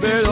[0.00, 0.29] baby.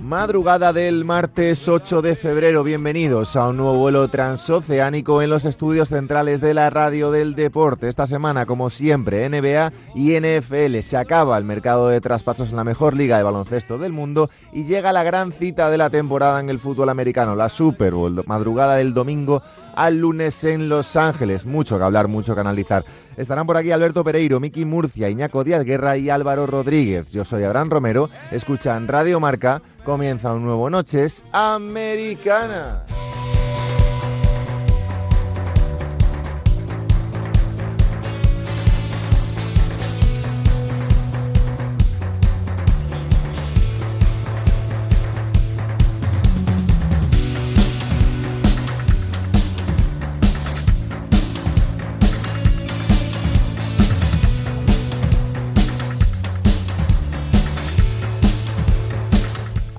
[0.00, 5.88] Madrugada del martes 8 de febrero, bienvenidos a un nuevo vuelo transoceánico en los estudios
[5.88, 7.88] centrales de la radio del deporte.
[7.88, 10.78] Esta semana, como siempre, NBA y NFL.
[10.82, 14.64] Se acaba el mercado de traspasos en la mejor liga de baloncesto del mundo y
[14.66, 18.76] llega la gran cita de la temporada en el fútbol americano, la Super Bowl, madrugada
[18.76, 19.42] del domingo
[19.74, 21.44] al lunes en Los Ángeles.
[21.44, 22.84] Mucho que hablar, mucho que analizar.
[23.16, 27.10] Estarán por aquí Alberto Pereiro, Miki Murcia, Iñaco Díaz Guerra y Álvaro Rodríguez.
[27.10, 28.10] Yo soy Abraham Romero.
[28.44, 29.62] Escuchan Radio Marca.
[29.84, 32.84] Comienza un nuevo Noches Americana.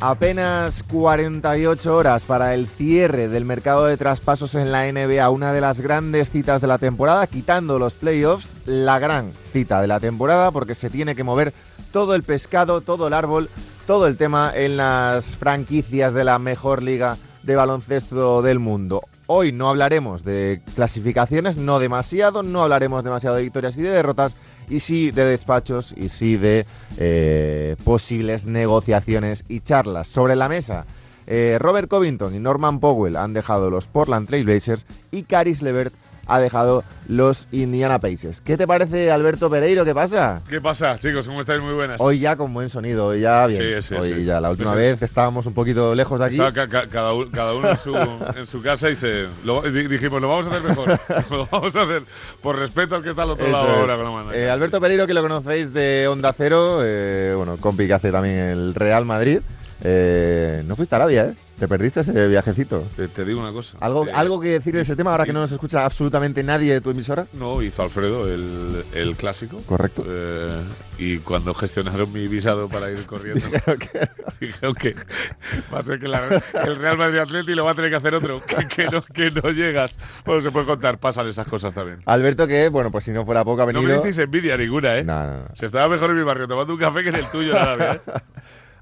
[0.08, 5.62] Apenas 48 horas para el cierre del mercado de traspasos en la NBA, una de
[5.62, 10.52] las grandes citas de la temporada, quitando los playoffs, la gran cita de la temporada,
[10.52, 11.56] porque se tiene que mover
[11.92, 13.50] todo el pescado, todo el árbol,
[13.88, 19.02] todo el tema en las franquicias de la mejor liga de baloncesto del mundo.
[19.26, 24.36] Hoy no hablaremos de clasificaciones, no demasiado, no hablaremos demasiado de victorias y de derrotas,
[24.70, 26.66] y sí de despachos y sí de
[26.98, 30.08] eh, posibles negociaciones y charlas.
[30.08, 30.86] Sobre la mesa,
[31.28, 35.94] eh, Robert Covington y Norman Powell han dejado los Portland Trail Blazers y Caris Levert
[36.28, 38.42] ha dejado los Indiana Pacers.
[38.42, 39.86] ¿Qué te parece, Alberto Pereiro?
[39.86, 40.42] ¿Qué pasa?
[40.50, 41.28] ¿Qué pasa, chicos?
[41.28, 41.62] ¿Cómo estáis?
[41.62, 42.02] Muy buenas.
[42.02, 43.82] Hoy ya con buen sonido, hoy ya bien.
[43.82, 44.26] Sí, sí, hoy sí.
[44.26, 44.78] ya, la última sí.
[44.78, 46.38] vez estábamos un poquito lejos de aquí.
[46.38, 47.96] Ca- ca- cada, u- cada uno en su,
[48.38, 51.00] en su casa y se lo- di- dijimos, lo vamos a hacer mejor.
[51.30, 52.04] lo vamos a hacer
[52.42, 54.34] por respeto al que está al otro Eso lado ahora con la mano.
[54.34, 58.38] Eh, Alberto Pereiro, que lo conocéis de Onda Cero, eh, bueno, compi que hace también
[58.40, 59.42] el Real Madrid.
[59.84, 61.34] Eh, no fuiste a Arabia, ¿eh?
[61.60, 62.84] Te perdiste ese viajecito.
[62.98, 63.78] Te, te digo una cosa.
[63.80, 66.74] ¿Algo, Eh, ¿Algo que decir de ese tema ahora que no nos escucha absolutamente nadie
[66.74, 67.28] de tu emisora?
[67.32, 69.62] No, hizo Alfredo el, el clásico.
[69.66, 70.04] Correcto.
[70.06, 70.60] Eh,
[70.98, 73.46] y cuando gestionaron mi visado para ir corriendo,
[74.42, 74.94] dijeron que
[75.74, 78.14] va a ser que la- el Real Madrid Atleti lo va a tener que hacer
[78.16, 78.42] otro.
[78.46, 79.98] Que, que no, que no llegas.
[80.26, 82.00] Bueno, se puede contar, pasan esas cosas también.
[82.06, 84.02] Alberto, que, bueno, pues si no fuera poco ha No venido.
[84.02, 85.04] me dices envidia ninguna, ¿eh?
[85.06, 85.56] No, no, no.
[85.56, 87.94] Se estaba mejor en mi barrio tomando un café que en el tuyo, nada.
[87.96, 88.02] ¿eh?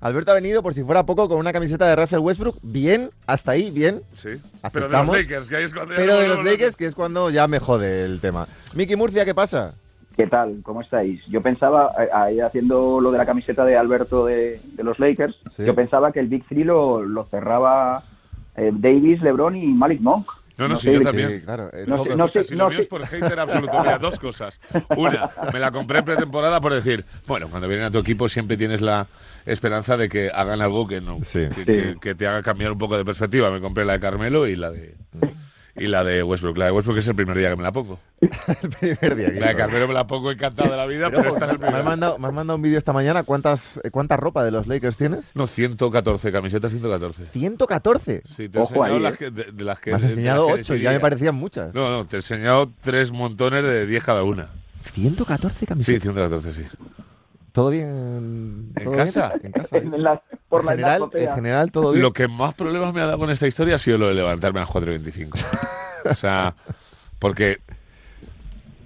[0.04, 2.58] Alberto ha venido, por si fuera poco, con una camiseta de Russell Westbrook.
[2.62, 4.02] Bien, hasta ahí, bien.
[4.14, 4.30] Sí.
[4.30, 5.18] Pero de los Aceptamos.
[5.18, 7.48] Lakers, que ahí es cuando ya Pero no de los Lakers, que es cuando ya
[7.48, 8.48] me jode el tema.
[8.74, 9.76] Miki Murcia, ¿qué pasa?
[10.18, 10.60] ¿Qué tal?
[10.62, 11.22] ¿Cómo estáis?
[11.28, 15.36] Yo pensaba, eh, ahí haciendo lo de la camiseta de Alberto de, de los Lakers,
[15.50, 15.64] Sí.
[15.66, 18.04] yo pensaba que el Big Three lo, lo cerraba
[18.58, 20.30] eh, Davis, LeBron y Malik Monk.
[20.58, 21.40] No, no, No sí, yo también.
[21.40, 21.70] Sí, claro.
[21.74, 23.80] eh, No Escucha, no si lo no mío es por hater absoluto.
[23.80, 24.60] Mira, dos cosas.
[24.96, 28.56] Una, me la compré en pretemporada por decir, bueno, cuando vienen a tu equipo siempre
[28.56, 29.08] tienes la
[29.46, 31.48] esperanza de que hagan algo que no Sí.
[31.50, 31.66] que, Sí.
[31.66, 33.50] que- que te haga cambiar un poco de perspectiva.
[33.50, 34.94] Me compré la de Carmelo y la de
[35.76, 36.58] y la de Westbrook.
[36.58, 38.00] La de Westbrook es el primer día que me la pongo.
[38.22, 39.34] el primer día.
[39.34, 39.56] que La de.
[39.56, 41.72] Carmelo me la pongo encantado de la vida, Pero, pero, esta es el me, has
[41.72, 41.84] primer.
[41.84, 43.24] mandado, me has mandado un vídeo esta mañana.
[43.24, 45.32] ¿Cuántas, eh, ¿Cuánta ropa de los Lakers tienes?
[45.36, 47.26] No, 114, camiseta 114.
[47.26, 48.22] 114.
[48.26, 49.18] Sí, te he Ojo enseñado ahí, las eh.
[49.18, 51.36] que, de, de las que Me has enseñado las que 8 y ya me parecían
[51.36, 51.74] muchas.
[51.74, 54.48] No, no, te he enseñado tres montones de 10 cada una.
[54.94, 56.02] 114 Sí, camisetas.
[56.04, 56.68] 114, sí.
[57.54, 58.72] ¿Todo bien?
[58.76, 59.30] ¿En todo casa?
[59.30, 59.42] bien?
[59.46, 59.78] En casa.
[59.78, 62.02] En la- por en la general, en general, todo bien.
[62.04, 64.60] Lo que más problemas me ha dado con esta historia ha sido lo de levantarme
[64.60, 65.40] a las 4.25.
[66.10, 66.56] o sea,
[67.20, 67.60] porque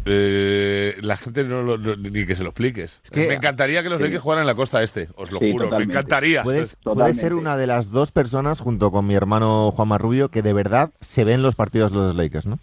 [0.06, 3.00] eh, la gente no, lo- no- ni que se lo expliques.
[3.04, 4.04] Es que- me encantaría que los Sí.
[4.06, 5.94] Lakers jugaran en la costa este, os lo Sí, juro, totalmente.
[5.94, 6.44] me encantaría.
[6.44, 10.42] Puedes, puedes ser una de las dos personas, junto con mi hermano Juan Marrubio, que
[10.42, 12.60] de verdad se ven los partidos de los Lakers, ¿no?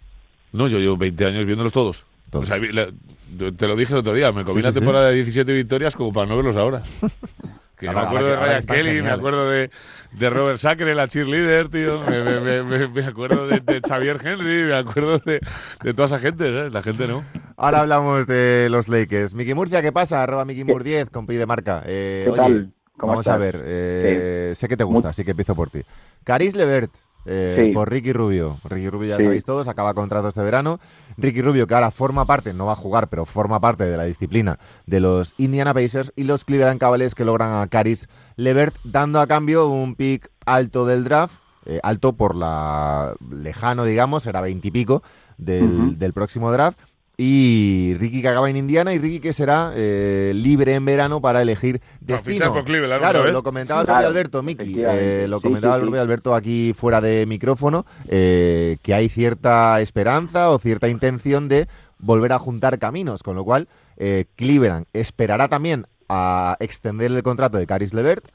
[0.53, 2.05] No, yo llevo 20 años viéndolos todos.
[2.39, 4.79] O sea, te lo dije el otro día, me comí Sí, una sí, sí.
[4.79, 6.83] temporada de 17 victorias como para no verlos ahora.
[7.77, 9.19] Que Ahora- me acuerdo ahora de Ryan Kelly, me geniales.
[9.19, 9.69] acuerdo de,
[10.13, 12.01] de Robert Sacre, la cheerleader, tío.
[12.09, 15.41] Me, me- me- me- me acuerdo de, de Xavier Henry, me acuerdo de,
[15.83, 16.71] de toda esa gente, ¿sabes?
[16.71, 17.25] La gente no.
[17.57, 19.33] Ahora hablamos de los Lakers.
[19.33, 20.23] Miki Murcia, ¿qué pasa?
[20.23, 21.83] Arroba Miki Mur 10, compi de marca.
[21.85, 22.71] Eh, ¿Qué oye, tal?
[22.95, 23.39] ¿Cómo vamos a estás?
[23.41, 23.61] ver.
[23.65, 25.81] eh, Sé que te gusta, Muy- así que empiezo por ti.
[26.23, 26.91] Caris Levert,
[27.25, 28.57] eh, por Ricky Rubio.
[28.63, 30.79] Ricky Rubio ya sabéis todos, acaba contrato este verano.
[31.17, 34.03] Ricky Rubio, que ahora forma parte, no va a jugar, pero forma parte de la
[34.03, 39.19] disciplina de los Indiana Pacers y los Cleveland Cavaliers que logran a Caris Levert, dando
[39.19, 45.01] a cambio un pick alto del draft, eh, alto por la lejano, digamos, era veintipico
[45.37, 46.79] del, del próximo draft
[47.17, 51.41] y Ricky que acaba en Indiana y Ricky que será eh, libre en verano para
[51.41, 52.53] elegir destino.
[52.63, 57.01] claro, lo comentaba el propio Alberto, Miki, eh, lo comentaba el propio Alberto aquí fuera
[57.01, 61.67] de micrófono, eh, que hay cierta esperanza o cierta intención de
[61.97, 63.67] volver a juntar caminos, con lo cual
[64.35, 68.25] Cleveland esperará también a extender el contrato de Caris Levert,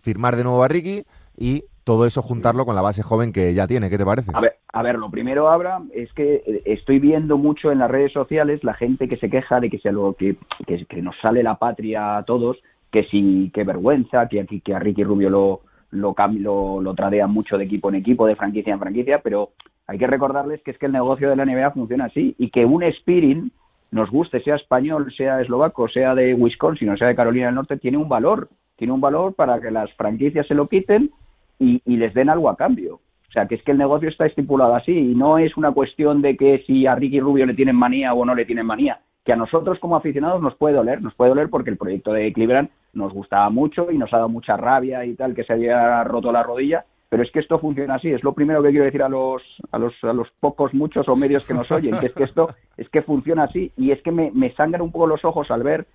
[0.00, 1.04] firmar de nuevo a Ricky
[1.36, 3.88] y todo eso juntarlo con la base joven que ya tiene.
[3.88, 4.30] ¿Qué te parece?
[4.34, 7.90] A ver, a ver, lo primero, Abra, es que eh, estoy viendo mucho en las
[7.90, 10.36] redes sociales la gente que se queja de que, sea lo, que,
[10.66, 12.58] que, nos sale la patria a todos,
[12.90, 15.60] que sí, qué vergüenza, que, que a Ricky Rubio lo,
[15.92, 19.52] lo, lo, lo tradean mucho de equipo en equipo, de franquicia en franquicia, pero
[19.86, 22.66] hay que recordarles que es que el negocio de la NBA funciona así y que
[22.66, 23.50] un Spirin,
[23.92, 27.78] nos guste, sea español, sea eslovaco, sea de Wisconsin o sea de Carolina del Norte,
[27.78, 28.50] tiene un valor.
[28.76, 31.10] Tiene un valor para que las franquicias se lo quiten
[31.58, 33.00] y, les den algo a cambio.
[33.28, 36.22] O sea, que es que el negocio está estipulado así y no es una cuestión
[36.22, 39.32] de que si a Ricky Rubio le tienen manía o no le tienen manía, que
[39.32, 42.70] a nosotros como aficionados nos puede doler, nos puede doler porque el proyecto de Cleveland
[42.94, 46.32] nos gustaba mucho y nos ha dado mucha rabia y tal, que se había roto
[46.32, 49.08] la rodilla, pero es que esto funciona así, es lo primero que quiero decir a
[49.10, 52.24] los, a los, a los pocos, muchos o medios que nos oyen, que es que
[52.24, 55.62] esto es que funciona así y es que me sangran un poco los ojos al
[55.62, 55.86] ver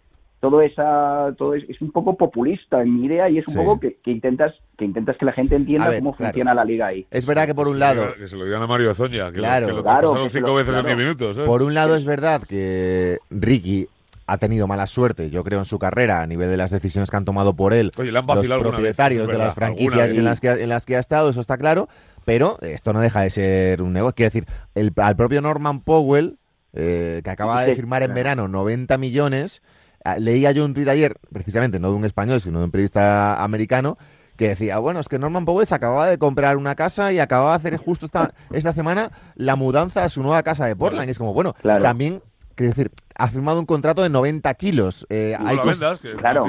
[0.44, 3.98] todo esa todo es, un poco populista en mi idea y es un poco que,
[4.12, 7.08] intentas que intentas que la gente entienda cómo funciona la liga ahí.
[7.12, 9.70] Es verdad que por un lado que se lo digan a Mario Zoña, que claro,
[9.70, 11.38] lo, que pasaron cinco veces en 10 minutos.
[11.38, 11.46] ¿eh?
[11.46, 13.88] Por un lado es verdad que Ricky
[14.28, 17.16] ha tenido mala suerte, yo creo, en su carrera a nivel de las decisiones que
[17.16, 20.50] han tomado por él Oye, le han los propietarios de las franquicias en las, que,
[20.50, 21.88] en las que ha estado, eso está claro,
[22.26, 24.16] pero esto no deja de ser un negocio.
[24.16, 24.46] Quiero decir,
[24.76, 26.36] el, al propio Norman Powell,
[26.74, 29.62] eh, que acaba de firmar en verano 90 millones,
[30.20, 33.98] leía yo un tweet ayer, precisamente no de un español, sino de un periodista americano,
[34.36, 37.56] que decía, bueno, es que Norman Powell acababa de comprar una casa y acababa de
[37.56, 41.08] hacer justo esta, esta semana la mudanza a su nueva casa de Portland.
[41.08, 42.22] Y es como, bueno, también
[42.56, 45.06] Quiero decir, ha firmado un contrato de 90 kilos.
[45.10, 46.46] Eh, hay cosas, que, claro,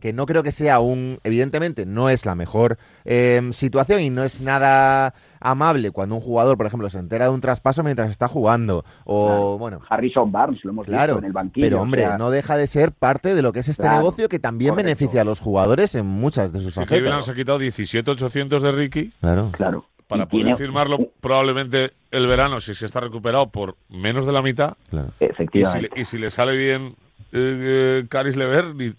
[0.00, 1.18] que no creo que sea un.
[1.24, 6.56] Evidentemente, no es la mejor em, situación y no es nada amable cuando un jugador,
[6.56, 8.84] por ejemplo, se entera de un traspaso mientras está jugando.
[9.04, 9.80] O, bueno.
[9.88, 11.66] Harrison Barnes, lo hemos visto en el banquillo.
[11.66, 14.74] Pero, hombre, no deja de ser parte de lo que es este negocio que también
[14.74, 17.24] beneficia a los jugadores en muchas de sus sí, facetas.
[17.24, 19.12] se ha quitado 17.800 de Ricky.
[19.20, 19.50] Claro.
[19.52, 24.42] Claro para poder firmarlo probablemente el verano, si se está recuperado por menos de la
[24.42, 24.74] mitad.
[25.20, 25.88] Efectivamente.
[25.94, 26.96] Y si, le, sale bien
[27.32, 28.92] eh, Caris Lever, eh,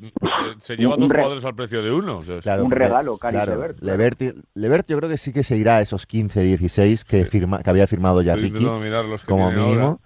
[0.59, 2.19] se lleva dos jugadores al precio de uno.
[2.19, 3.45] un regalo, Caris
[3.81, 4.37] Levert.
[4.53, 7.69] Levert, yo creo que sí que se irá a esos 15, 16 que, firma, que
[7.69, 8.63] había firmado ya Ricky.
[9.27, 9.99] como mínimo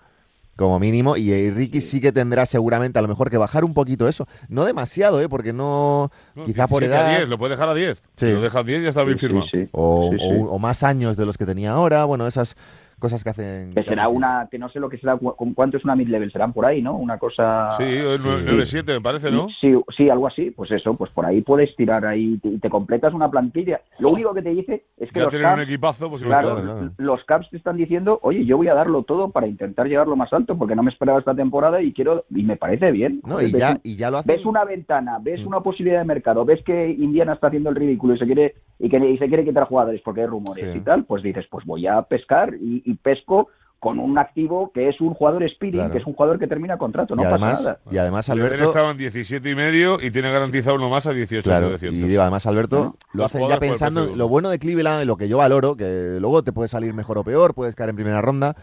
[0.55, 1.17] como mínimo.
[1.17, 4.27] Y Ricky sí que tendrá seguramente a lo mejor que bajar un poquito eso.
[4.47, 5.29] No demasiado, ¿eh?
[5.29, 6.11] Porque no.
[6.45, 7.07] quizá por edad.
[7.07, 8.03] A 10, lo puede dejar a 10.
[8.15, 8.31] Sí.
[8.31, 9.45] Lo deja a 10 y ya está bien firmado.
[9.71, 10.09] o,
[10.49, 12.05] o, más años de los que tenía ahora.
[12.05, 12.55] Bueno, esas
[12.99, 13.73] cosas que hacen.
[13.73, 16.53] Que será una, que no sé lo que será, con cuánto es una mid-level, serán
[16.53, 16.95] por ahí, ¿no?
[16.95, 17.69] Una cosa.
[17.77, 19.47] Sí, 9-7 me parece, ¿no?
[19.61, 23.13] Sí, sí, algo así, pues eso, pues por ahí puedes tirar ahí y te, completas
[23.13, 23.81] una plantilla.
[23.99, 27.23] Lo único que te dice es que ya los Caps, un equipazo, pues claro, los
[27.25, 30.57] Caps te están diciendo, oye, yo voy a darlo todo para intentar llegarlo más alto
[30.57, 33.21] porque no me esperaba esta temporada y quiero, y me parece bien.
[33.25, 34.35] No, y, ya, y ya lo hacen.
[34.35, 35.47] Ves una ventana, ves mm.
[35.47, 38.89] una posibilidad de mercado, ves que Indiana está haciendo el ridículo y se quiere y
[38.89, 41.87] que y se quiere quitar jugadores porque hay rumores y tal, pues dices, pues voy
[41.87, 43.49] a pescar y pesco
[43.79, 47.15] con un activo que es un jugador Spirit, que es un jugador que termina contrato,
[47.15, 47.79] no y además, pasa nada.
[47.91, 48.63] Y además Alberto...
[48.63, 52.21] estaba en 17 y medio y tiene garantizado uno más a 18 claro, Y digo,
[52.21, 56.17] además Alberto lo hacen ya pensando lo bueno de Cleveland, lo que yo valoro, que
[56.19, 58.55] luego te puede salir mejor o peor, puedes caer en primera ronda,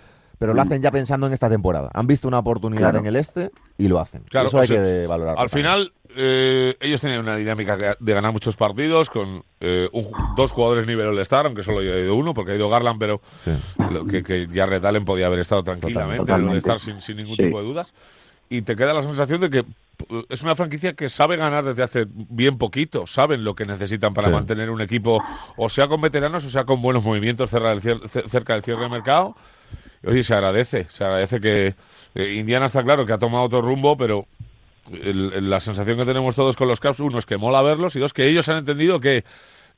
[0.42, 0.66] pero lo mm.
[0.66, 1.88] hacen ya pensando en esta temporada.
[1.94, 4.24] Han visto una oportunidad en el este y lo hacen.
[4.28, 5.36] Claro, Eso hay que valorar.
[5.38, 9.88] Al final, eh, ellos tenían una dinámica de ganar muchos partidos con eh,
[10.34, 13.20] dos jugadores nivel All-Star, aunque solo ha ido uno, porque ha ido Garland, pero
[14.10, 17.64] que, que Jared Allen podía haber estado tranquilamente en el All-Star sin, ningún tipo de
[17.64, 17.94] dudas.
[18.48, 21.84] Y te queda la sensación de que eh, es una franquicia que sabe ganar desde
[21.84, 25.22] hace bien poquito, saben lo que necesitan para mantener un equipo,
[25.56, 28.82] o sea con veteranos, o sea con buenos movimientos cerca del cierre, cerca del cierre
[28.82, 29.36] de mercado.
[30.04, 31.74] Oye, se agradece, se agradece que
[32.14, 34.26] Indiana está claro que ha tomado otro rumbo, pero
[34.90, 38.12] la sensación que tenemos todos con los Caps, uno es que mola verlos y dos
[38.12, 39.24] que ellos han entendido que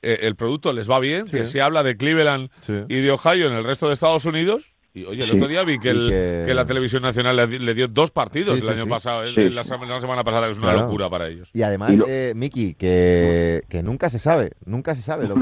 [0.02, 2.50] eh, el producto les va bien, que se habla de Cleveland
[2.88, 5.78] y de Ohio en el resto de Estados Unidos Y oye, el otro día vi
[5.78, 6.54] que, el, que...
[6.54, 10.72] la televisión nacional le, dio dos partidos el año pasado, la, semana pasada, es una
[10.72, 11.50] locura para ellos.
[11.52, 15.40] Y además, eh, Miki, que, que, nunca se sabe, nunca se sabe lo que,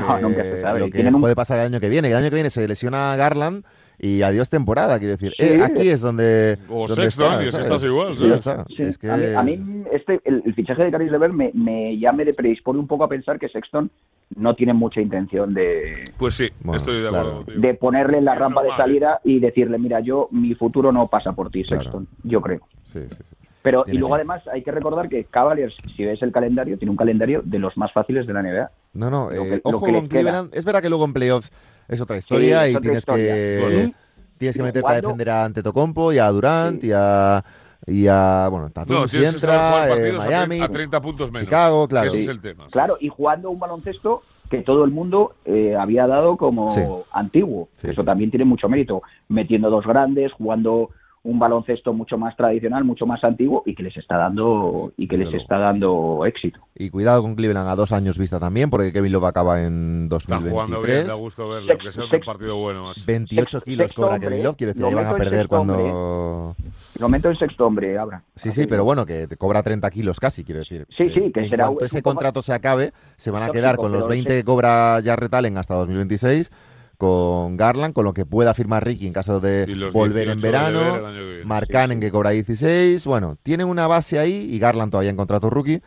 [0.78, 2.08] Lo que puede pasar el año que viene.
[2.08, 3.64] El año que viene se lesiona Garland
[4.04, 5.32] y adiós temporada, quiero decir.
[5.38, 6.58] Eh, aquí es donde.
[6.68, 8.16] O sexto año, si estás igual.
[8.76, 9.08] Es que...
[9.08, 13.04] a, mí, este, el, fichaje de Caris Lever me, me, ya me predispone un poco
[13.04, 13.92] a pensar que Sexton
[14.34, 16.00] no tiene mucha intención de.
[16.18, 17.44] Pues sí, estoy de acuerdo.
[17.56, 21.32] De ponerle en la rampa de salida y decirle, mira, yo, mi futuro no pasa
[21.32, 22.60] por ti, Sexton, yo creo.
[22.82, 23.36] Sí, sí, sí.
[23.62, 26.96] Pero, y luego además hay que recordar que Cavaliers, si ves el calendario, tiene un
[26.96, 28.70] calendario de los más fáciles de la NBA.
[28.94, 30.52] No, no, eh, ojo con Cleveland.
[30.52, 31.52] Es verdad que luego en playoffs
[31.88, 33.92] es otra historia y tienes que
[34.38, 37.44] tienes que meterte a defender a Antetokounmpo y a Durant y a
[37.86, 41.46] y a bueno Tatum no, si entra eh, Miami a 30 puntos menos.
[41.46, 42.08] Chicago claro.
[42.08, 44.22] Ese es el tema claro y jugando un baloncesto
[44.52, 47.70] que todo el mundo eh, había dado como antiguo.
[47.82, 49.02] Eso también tiene mucho mérito.
[49.28, 50.90] Metiendo dos grandes jugando
[51.24, 55.16] un baloncesto mucho más tradicional, mucho más antiguo y que les está dando y que
[55.16, 56.60] les está dando éxito.
[56.74, 60.42] Y cuidado con Cleveland a dos años vista también, porque Kevin Love acaba en 2023.
[60.42, 62.92] Está jugando bien, da gusto verlo, que sea un partido bueno.
[63.06, 66.56] 28 kilos cobra Kevin Love, quiere decir que van a perder cuando...
[66.98, 68.22] Lo momento en sexto hombre, Abra.
[68.34, 70.86] Sí, sí, pero bueno, que te cobra 30 kilos casi, quiero decir.
[70.96, 71.66] Sí, sí, que en será...
[71.66, 75.34] Cuanto ese contrato se acabe, se van a quedar con los 20 que cobra Jarrett
[75.34, 76.50] Allen hasta 2026
[77.02, 82.00] con Garland, con lo que pueda firmar Ricky en caso de volver en verano, en
[82.00, 85.82] que cobra 16, bueno, tienen una base ahí y Garland todavía en contrato rookie.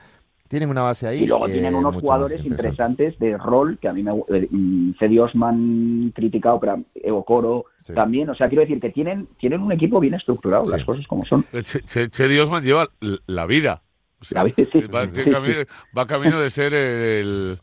[0.50, 1.24] Tienen una base ahí.
[1.24, 5.18] Y luego tienen unos jugadores interesantes de rol que a mí me eh, mm, Cedi
[5.18, 8.30] Osman criticado, pero Evo Coro también.
[8.30, 11.46] O sea, quiero decir que tienen, tienen un equipo bien estructurado, las cosas como son.
[11.64, 12.90] Cedi Osman lleva
[13.26, 13.84] la vida.
[15.96, 17.58] va, camino, de ser el,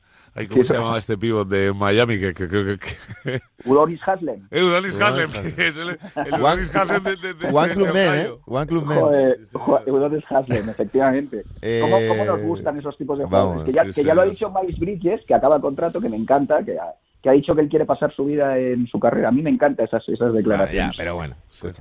[0.49, 2.19] ¿Cómo se llamaba este pivot de Miami?
[2.19, 3.41] Que, que, que, que...
[3.65, 4.47] Udonis Haslem.
[4.51, 5.31] El Udonis Haslem.
[5.59, 8.31] Es el, el Udonis Haslem de, de, de, One Club Men, ¿eh?
[8.47, 8.99] One Club Men.
[9.53, 11.45] Joder, Udonis Haslem, efectivamente.
[11.61, 13.65] Eh, ¿Cómo, ¿Cómo, nos gustan esos tipos de jugadores?
[13.65, 16.17] Que ya, que ya lo ha dicho Miles Bridges, que acaba el contrato, que me
[16.17, 16.79] encanta, que
[17.23, 19.29] que ha dicho que él quiere pasar su vida en su carrera.
[19.29, 20.89] A mí me encantan esas, esas declaraciones.
[20.89, 21.37] Ah, ya, pero bueno.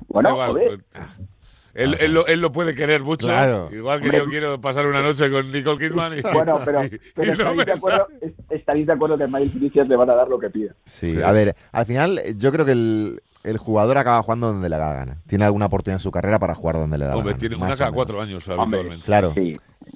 [0.08, 0.79] Bueno, joder.
[0.91, 1.17] Pues,
[1.73, 3.27] él, él, lo, él, lo, puede querer mucho.
[3.71, 6.17] Igual que yo quiero pasar una noche con Nicole Kidman.
[6.17, 6.81] Y, bueno, pero,
[7.15, 8.07] pero estaréis, de acuerdo,
[8.49, 10.75] estaréis, de acuerdo, que Miles Vinicius le van a dar lo que pida.
[10.85, 14.77] Sí, a ver, al final yo creo que el, el jugador acaba jugando donde le
[14.77, 15.21] da gana.
[15.27, 17.39] Tiene alguna oportunidad en su carrera para jugar donde le da Hombre, gana.
[17.39, 19.05] Tiene una cada cuatro años habitualmente.
[19.05, 19.33] Claro.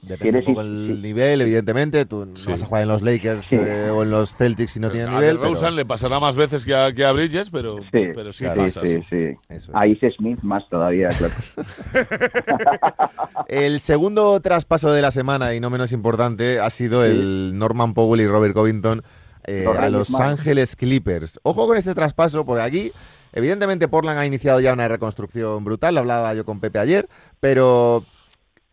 [0.02, 2.06] Depende un poco el nivel, evidentemente.
[2.06, 4.90] Tú no vas a jugar en los Lakers eh, o en los Celtics si no
[4.90, 5.38] tienes nivel.
[5.38, 5.70] A pero...
[5.72, 8.82] le pasará más veces que a, que a Bridges, pero sí, pero sí pasa.
[8.84, 9.68] Sí, sí.
[9.74, 11.34] A Ice Smith más todavía, claro.
[13.48, 18.22] el segundo traspaso de la semana, y no menos importante, ha sido el Norman Powell
[18.22, 19.04] y Robert Covington
[19.48, 21.40] eh, a Los Ángeles Clippers.
[21.44, 22.92] Ojo con este traspaso, porque aquí
[23.36, 27.10] Evidentemente Portland ha iniciado ya una reconstrucción brutal, lo hablaba yo con Pepe ayer,
[27.42, 28.06] pero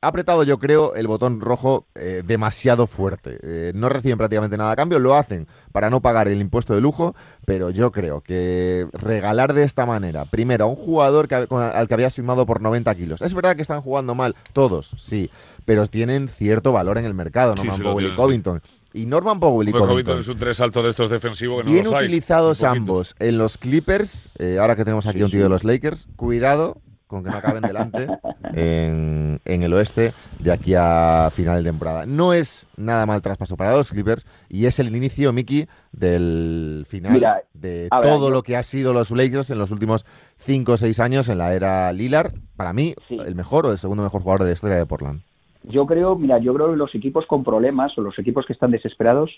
[0.01, 3.39] ha apretado, yo creo, el botón rojo eh, demasiado fuerte.
[3.43, 6.81] Eh, no reciben prácticamente nada a cambio, lo hacen para no pagar el impuesto de
[6.81, 11.89] lujo, pero yo creo que regalar de esta manera, primero, a un jugador que, al
[11.89, 13.23] que había firmado por 90 kilos.
[13.23, 15.29] Es verdad que están jugando mal, todos, sí,
[15.65, 17.63] pero tienen cierto valor en el mercado, ¿no?
[17.63, 17.69] Sí,
[18.07, 18.63] y Covington.
[18.95, 20.19] Y Norman Powell y Covington.
[20.19, 24.59] es un tres alto de estos defensivos que Bien utilizados ambos en los Clippers, eh,
[24.61, 26.81] ahora que tenemos aquí un tío de los Lakers, cuidado
[27.13, 28.09] con que no acaben delante
[28.55, 32.07] en, el oeste de aquí a final de temporada.
[32.07, 37.43] No es nada mal traspaso para los Clippers y es el inicio, Mickey, del final
[37.53, 40.07] de todo lo que ha sido los Lakers en los últimos
[40.39, 42.33] cinco o seis años en la era Lillard.
[42.57, 45.23] Para mí, el mejor o el segundo mejor jugador de la historia de Portland.
[45.65, 48.71] Yo creo, mira, yo creo que los equipos con problemas o los equipos que están
[48.71, 49.31] desesperados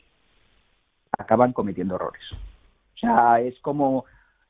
[1.18, 2.22] acaban cometiendo errores.
[2.32, 4.04] O sea, es como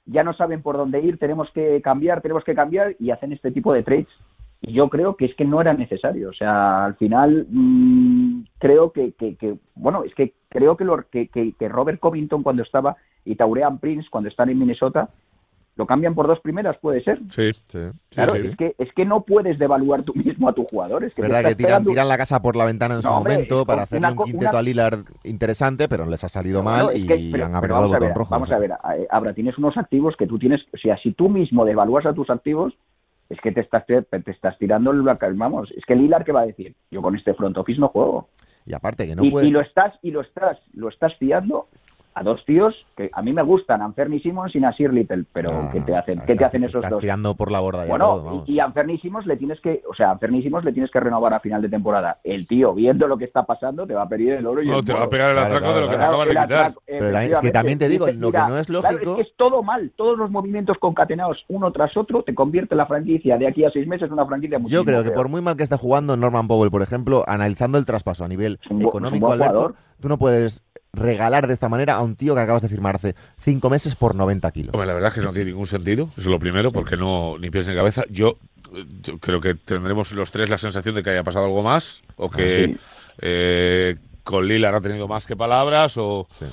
[0.06, 3.50] ya no saben por dónde ir, tenemos que cambiar, tenemos que cambiar y hacen este
[3.50, 4.08] tipo de trades.
[4.60, 6.30] Y yo creo que es que no era necesario.
[6.30, 11.28] O sea, al final mm, creo que, que, bueno, es que creo que, lo, que,
[11.28, 15.08] que, Robert Covington cuando estaba y Taurean Prince cuando están en Minnesota
[15.76, 17.18] lo cambian por dos primeras, puede ser.
[17.30, 17.78] Sí, sí.
[18.10, 21.04] Claro, Es, que, es que no puedes devaluar tú mismo a tu jugador.
[21.04, 24.12] Es que verdad que tiran, la casa por la ventana en su momento para hacerle
[24.12, 28.14] un quinteto a Lillard interesante, pero les ha salido mal y han apretado el botón
[28.14, 28.30] rojo.
[28.30, 31.28] Vamos a ver, eh, Abra, tienes unos activos que tú tienes, o sea, si tú
[31.28, 32.74] mismo devalúas a tus activos,
[33.28, 36.46] es que te estás, te, estás tirando el vamos, es que Lillard, ¿qué va a
[36.46, 36.74] decir?
[36.90, 38.28] Yo con este front office no juego.
[38.66, 39.46] Y aparte que no y, puede...
[39.46, 41.68] y lo estás, y lo estás, lo estás fiando
[42.16, 45.70] a dos tíos que a mí me gustan, Anferni Simons y Nasir Little, pero No,
[45.72, 46.20] ¿qué no, te hacen?
[46.26, 47.00] ¿Qué te hacen esos estás dos?
[47.00, 48.48] tirando por la borda ya Bueno, todo, vamos.
[48.48, 51.00] y, y a Anferni Simons le tienes que, o sea, Anferni Simons le tienes que
[51.00, 52.18] renovar a final de temporada.
[52.22, 54.78] El tío, viendo lo que está pasando, te va a pedir el oro y No,
[54.78, 56.30] el te va a pegar el Claro, atraco de lo que claro, te acaban de
[56.34, 56.44] quitar.
[56.66, 59.22] atraco, Pero es que también te digo, lo que no es claro, lógico- es que
[59.30, 63.46] es todo mal, todos los movimientos concatenados uno tras otro te convierte la franquicia de
[63.46, 65.16] aquí a seis meses en una franquicia Yo creo que peor.
[65.16, 68.58] por muy mal que esté jugando Norman Powell, por ejemplo, analizando el traspaso a nivel
[68.70, 69.74] un económico, Alberto, jugador.
[70.00, 73.14] tú no puedes regalar de esta manera a un tío que acabas de firmar hace
[73.38, 74.74] cinco meses por 90 kilos.
[74.74, 77.36] Hombre, la verdad es que no tiene ningún sentido, eso es lo primero, porque no
[77.38, 78.04] ni pies ni cabeza.
[78.10, 78.36] Yo,
[79.02, 82.30] yo creo que tendremos los tres la sensación de que haya pasado algo más, o
[82.30, 82.76] que Sí.
[83.22, 86.46] eh, con Lillard ha tenido más que palabras, o, Sí.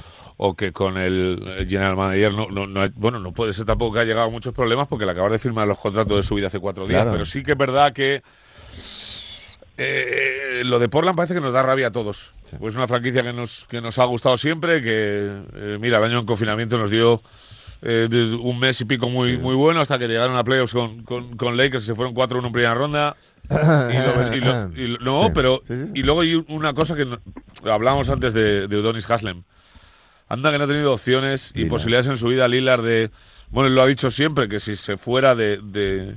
[0.44, 4.00] O que con el general manager no, no, no, bueno, no puede ser tampoco que
[4.00, 6.48] ha llegado a muchos problemas porque le acabar de firmar los contratos de su vida
[6.48, 7.12] hace cuatro días, Claro.
[7.12, 8.24] pero sí que es verdad que
[9.78, 12.34] eh, lo de Portland parece que nos da rabia a todos.
[12.44, 12.56] Sí.
[12.60, 16.20] Pues una franquicia que nos, que nos ha gustado siempre, que eh, mira, el año
[16.20, 17.22] en confinamiento nos dio
[17.84, 18.08] eh,
[18.42, 21.56] un mes y pico muy, muy bueno hasta que llegaron a playoffs con, con, con
[21.58, 23.16] Lakers y se fueron 4-1 en primera ronda.
[23.50, 25.32] Y lo- y lo- y lo- no, Sí.
[25.36, 25.62] pero.
[25.94, 27.06] Y luego hay una cosa que
[27.70, 29.44] hablábamos antes de, de Udonis Haslem.
[30.32, 31.70] Anda que no ha tenido opciones y Lillard.
[31.70, 33.12] posibilidades en su vida Lillard de.
[33.50, 36.16] Bueno, él lo ha dicho siempre, que si se fuera de, de,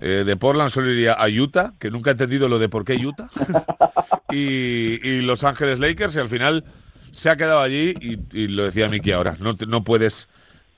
[0.00, 2.94] eh, de Portland solo iría a Utah, que nunca ha entendido lo de por qué
[2.94, 3.28] Utah.
[4.30, 6.64] y, y Los Ángeles Lakers, y al final
[7.12, 10.28] se ha quedado allí, y, y lo decía Miki ahora, no, te- no puedes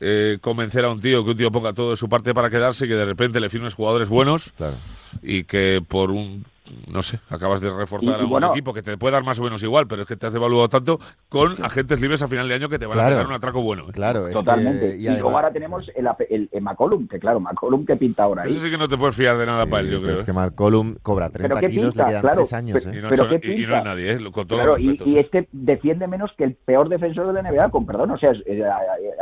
[0.00, 2.84] eh, convencer a un tío que un tío ponga todo de su parte para quedarse
[2.84, 4.74] y que de repente le firmes jugadores buenos Claro.
[5.22, 6.44] y que por un
[6.92, 9.24] no sé, acabas de reforzar Y- y a un bueno- equipo que te puede dar
[9.24, 12.28] más o menos igual, pero es que te has devaluado tanto con agentes libres a
[12.28, 13.08] final de año que te van Claro.
[13.08, 13.84] a pegar un atraco bueno.
[13.88, 13.92] ¿eh?
[13.92, 14.80] Claro, es Totalmente.
[14.92, 18.24] que- y además- luego ahora tenemos el, el, el McCollum, que claro, McCollum que pinta
[18.24, 18.50] ahora ahí.
[18.50, 20.14] Ese sí que no te puedes fiar de nada Sí, para él, yo creo.
[20.14, 20.24] Es ¿eh?
[20.24, 22.78] que Malcolm cobra 30 Pero qué kilos, pinta, le quedan claro, 3 años.
[22.84, 22.98] pero- ¿eh?
[22.98, 24.30] Y no, pero son- qué y- y no es nadie, ¿eh?
[24.32, 27.70] con Claro, los y, y este defiende menos que el peor defensor de la NBA,
[27.70, 28.10] con perdón.
[28.12, 28.42] O sea, es-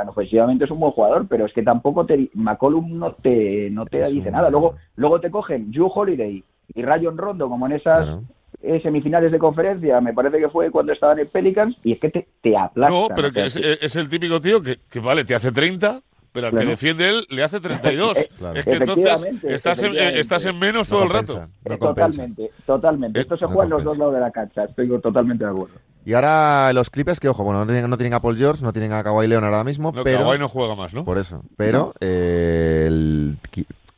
[0.08, 4.04] ofensivamente es un buen jugador, pero es que tampoco te, McCollum no te, no te
[4.10, 4.50] dice un- nada.
[4.50, 6.42] Luego, luego te cogen Drew Holiday
[6.74, 8.22] y Rayon Rondo, como en esas Claro.
[8.62, 12.10] eh, semifinales de conferencia, me parece que fue cuando estaban en Pelicans, y es que
[12.10, 12.98] te, te aplastan.
[12.98, 16.00] No, pero que es, eh, es el típico tío que, que, vale, te hace 30,
[16.32, 16.70] pero al que Claro.
[16.70, 18.18] defiende él le hace 32.
[18.38, 18.58] Claro.
[18.58, 21.46] Es que entonces estás en, eh, estás en menos No todo el rato.
[21.64, 23.18] no eh, totalmente, totalmente.
[23.18, 25.50] Eh, Esto se no juega en los dos lados de la cancha, estoy totalmente de
[25.50, 25.74] acuerdo.
[26.06, 28.72] Y ahora los Clippers, que ojo, bueno, no tienen, no tienen a Paul George, no
[28.74, 30.18] tienen a Kawhi Leonard ahora mismo, No, pero...
[30.24, 31.02] Kawhi no juega más, ¿no?
[31.04, 31.42] Por eso.
[31.56, 33.36] Pero eh, el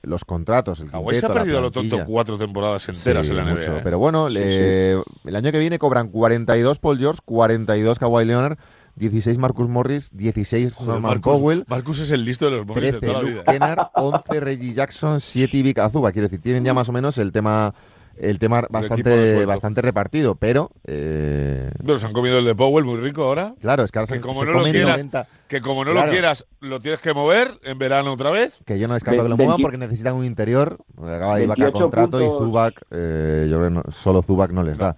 [0.07, 3.43] los contratos, el Kawhi se ha perdido lo tonto cuatro temporadas enteras Sí, en la
[3.45, 3.55] NBA.
[3.55, 3.77] mucho.
[3.77, 3.81] ¿eh?
[3.85, 8.57] Pero bueno, le- el año que viene cobran 42 Paul George, 42 Kawhi Leonard,
[8.95, 12.73] 16 Marcus Morris, 16 Joder, Norman Marcus, Powell, Marcus es el listo de los de
[12.73, 13.45] 13 toda la Luke vida.
[13.45, 16.13] Kennard, 11 Reggie Jackson, 7 Ivica Azuba.
[16.13, 17.75] Quiero decir, tienen ya más o menos el tema
[18.19, 22.99] el tema bastante, bastante repartido, pero eh, Pero se han comido el de Powell muy
[22.99, 23.55] rico ahora.
[23.61, 25.93] claro, es que ahora Que se, como se no lo quieras, 90, Que como no
[25.93, 26.07] Claro.
[26.07, 28.59] lo quieras, lo tienes que mover en verano otra vez.
[28.65, 31.73] que yo no descarto que lo muevan 20 porque necesitan un interior, acaba Ibaka 28
[31.79, 32.47] contrato y puntos.
[32.47, 34.97] Zubac, eh, yo creo que no- solo Zubac no les da.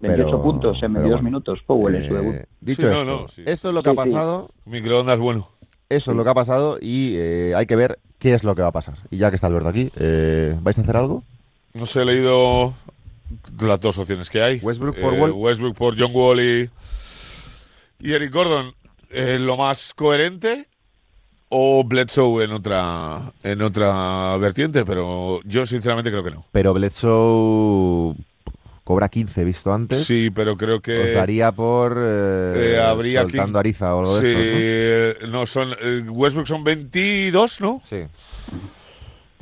[0.00, 1.24] 28 Pero- puntos en pero 22 bueno.
[1.24, 2.36] minutos, Powell en su Eh, debut.
[2.60, 3.42] dicho Sí, esto, no, sí.
[3.46, 4.10] esto es lo que Sí, ha sí.
[4.10, 5.48] pasado, Microondas bueno.
[5.88, 8.62] esto es lo que ha pasado y eh, hay que ver qué es lo que
[8.62, 8.94] va a pasar.
[9.10, 11.22] Y ya que está Alberto aquí, eh, ¿vais a hacer algo?
[11.74, 12.74] No sé, he leído
[13.60, 14.58] las dos opciones que hay.
[14.58, 15.32] Westbrook por Eh, Wall.
[15.32, 16.70] Westbrook por John Wall y,
[18.00, 18.74] y Eric Gordon.
[19.10, 20.66] eh, lo más coherente.
[21.54, 26.46] O Bledsoe en otra, en otra vertiente, pero yo sinceramente creo que no.
[26.50, 28.14] Pero Bledsoe
[28.84, 30.04] cobra 15 visto antes.
[30.04, 30.98] Sí, pero creo que.
[30.98, 35.44] Os daría por eh, eh, habría soltando Ariza o algo Sí, de esto, eh, no,
[35.44, 35.72] son.
[35.78, 37.66] eh, Westbrook son 22, ¿no?
[37.66, 37.80] ¿no?
[37.84, 37.98] Sí.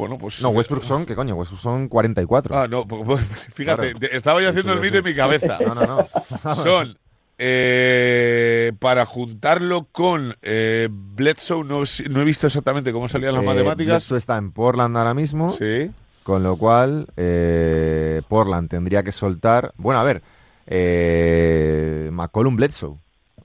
[0.01, 0.43] Bueno, pues.
[0.43, 1.35] No, Westbrook son, ¿qué coño?
[1.37, 2.59] Westbrook son 44.
[2.59, 3.21] Ah, no, pues, pues,
[3.55, 4.15] fíjate, Claro.
[4.17, 4.97] estaba yo haciendo Sí, el sí.
[4.99, 5.59] en mi cabeza.
[5.65, 6.55] No, no, no.
[6.55, 6.99] Son
[7.43, 13.47] eh, para juntarlo con eh, Bledsoe, no, no he visto exactamente cómo salían las Eh,
[13.47, 14.03] matemáticas.
[14.05, 15.91] Bledsoe está en Portland ahora mismo, Sí.
[16.23, 19.73] con lo cual eh, Portland tendría que soltar.
[19.77, 20.23] Bueno, a ver,
[20.67, 22.97] eh, McCollum Bledsoe.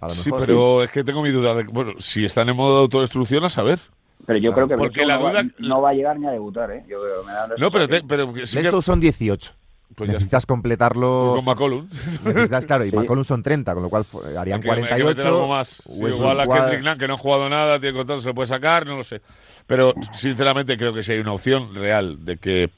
[0.01, 1.55] A lo Sí, pero es que tengo mi duda.
[1.55, 3.79] De, bueno, si están en modo de autodestrucción, a saber.
[4.25, 4.67] Pero yo Claro.
[4.67, 6.83] creo que Porque la no, va, duda- no va a llegar ni a debutar, ¿eh?
[6.87, 9.51] Yo creo, me da la No, pero, te- pero que sí que- Bledsoe son 18.
[9.95, 10.13] pues ya.
[10.15, 11.33] Necesitas completarlo.
[11.35, 11.87] Con McCollum.
[12.25, 12.95] Necesitas, claro, y Sí.
[12.97, 14.03] McCollum son 30, con lo cual
[14.37, 15.27] harían que- hay que meter 48.
[15.27, 15.67] algo más.
[15.69, 18.47] Sí, Westbrook igual a Kendrick Nunn, que no ha jugado nada, tiene contrato, se puede
[18.47, 19.21] sacar, no lo sé.
[19.67, 22.69] Pero sinceramente creo que si hay una opción real de que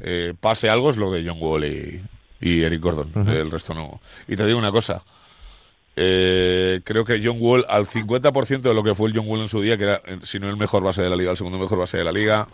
[0.00, 2.00] eh, pase algo es lo de John Wall y,
[2.40, 3.28] y Eric Gordon.
[3.28, 4.00] El resto no.
[4.26, 5.02] Y te digo una cosa.
[5.96, 9.48] Eh, creo que John Wall, al 50% de lo que fue el John Wall en
[9.48, 11.58] su día, que era, eh, si no el mejor base de la liga, el segundo
[11.58, 12.48] mejor base de la liga,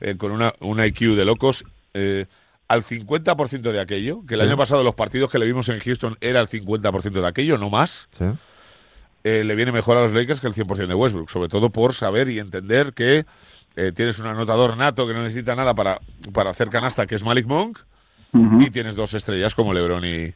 [0.00, 1.64] eh, con una, un IQ de locos,
[1.94, 2.26] eh,
[2.68, 4.46] al 50% de aquello, que el Sí.
[4.46, 7.70] año pasado los partidos que le vimos en Houston era el 50% de aquello, no
[7.70, 8.08] más.
[8.18, 8.24] Sí.
[9.24, 11.94] eh, le viene mejor a los Lakers que el 100% de Westbrook, sobre todo por
[11.94, 13.24] saber y entender que
[13.76, 16.00] eh, tienes un anotador nato que no necesita nada para,
[16.32, 17.78] para hacer canasta, que es Malik Monk,
[18.34, 20.34] y tienes dos estrellas como LeBron y,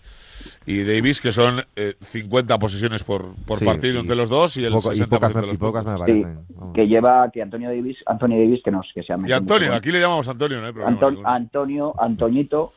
[0.66, 4.57] y Davis, que son eh, 50 posesiones por, por Sí, partido y entre los dos
[4.57, 6.38] y el Poco- 60% y pocas, de me, los y pocas me parecen.
[6.57, 6.75] vamos.
[6.75, 9.90] que lleva que Antonio Davis, Anthony Davis que nos que se ha Y Antonio, aquí
[9.92, 10.96] le llamamos Antonio, no hay problema.
[10.99, 11.29] Anton- ninguno.
[11.29, 12.72] Antonio, Antoñito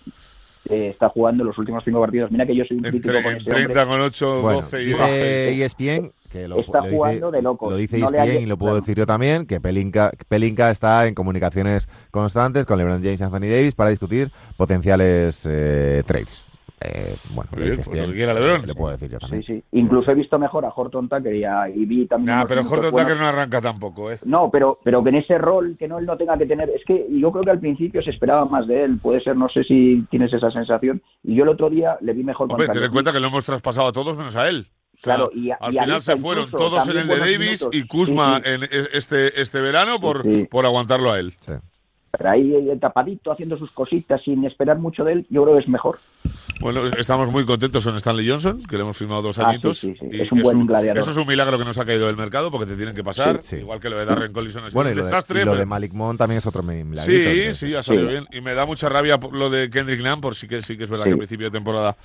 [0.70, 2.30] eh, está jugando los últimos cinco partidos.
[2.32, 3.66] Mira que yo soy un crítico Entre, con en este hombre.
[3.66, 5.64] 30 con 8, Bueno, 12 y dice 12.
[5.64, 7.72] ESPN que lo, Está lo dice- jugando de locos.
[7.72, 8.82] Lo dice No ESPN hay- y lo puedo claro.
[8.82, 13.50] decir yo también, que Pelinka, Pelinka está en comunicaciones constantes con LeBron James y Anthony
[13.50, 16.46] Davis para discutir potenciales eh, trades.
[16.82, 18.66] Eh, bueno, lo bien, dice pues lo que quiera LeBron.
[18.66, 19.44] Le puedo decir yo Sí, también.
[19.44, 19.64] sí.
[19.74, 22.38] Incluso he visto mejor a Horton Tucker y, a, y vi también.
[22.38, 22.92] Nah, pero Horton.
[22.92, 24.20] Tucker no arranca tampoco, ¿eh?
[24.24, 26.84] No, pero, pero que en ese rol que no él no tenga que tener, es
[26.86, 29.64] que yo creo que al principio se esperaba más de él, puede ser, no sé
[29.66, 32.92] si tienes esa sensación, y yo el otro día le vi mejor Hombre, ten en
[32.92, 34.68] cuenta que lo hemos traspado a todos menos a él.
[34.94, 37.20] O sea, Claro, y a- al y final se fueron incluso, todos en el de
[37.20, 37.70] Davis minutos.
[37.74, 38.50] y Kuzma Sí, sí.
[38.52, 40.46] en es- este, este verano por, Sí.
[40.50, 41.34] por aguantarlo a él.
[42.12, 42.18] Sí.
[42.18, 45.62] Pero ahí eh, tapadito, haciendo sus cositas sin esperar mucho de él, yo creo que
[45.64, 46.00] es mejor.
[46.60, 49.78] Bueno, estamos muy contentos con Stanley Johnson, que le hemos firmado dos Ah, añitos.
[49.78, 50.18] sí, sí, sí.
[50.18, 51.00] y Es un buen gladiador.
[51.00, 53.42] Eso es un milagro que nos ha caído del mercado porque te tienen que pasar.
[53.42, 53.56] Sí, sí.
[53.58, 55.42] Igual que lo de Darren Collison es Bueno, y un lo, de, desastre.
[55.42, 57.02] y lo pero- de Malik Monk también es otro milagro.
[57.12, 58.12] Sí, sí, ha salido Sí.
[58.12, 58.28] bien.
[58.32, 60.90] Y me da mucha rabia lo de Kendrick Nunn, por sí que sí que es
[60.90, 61.10] verdad Sí.
[61.12, 61.96] que al principio de temporada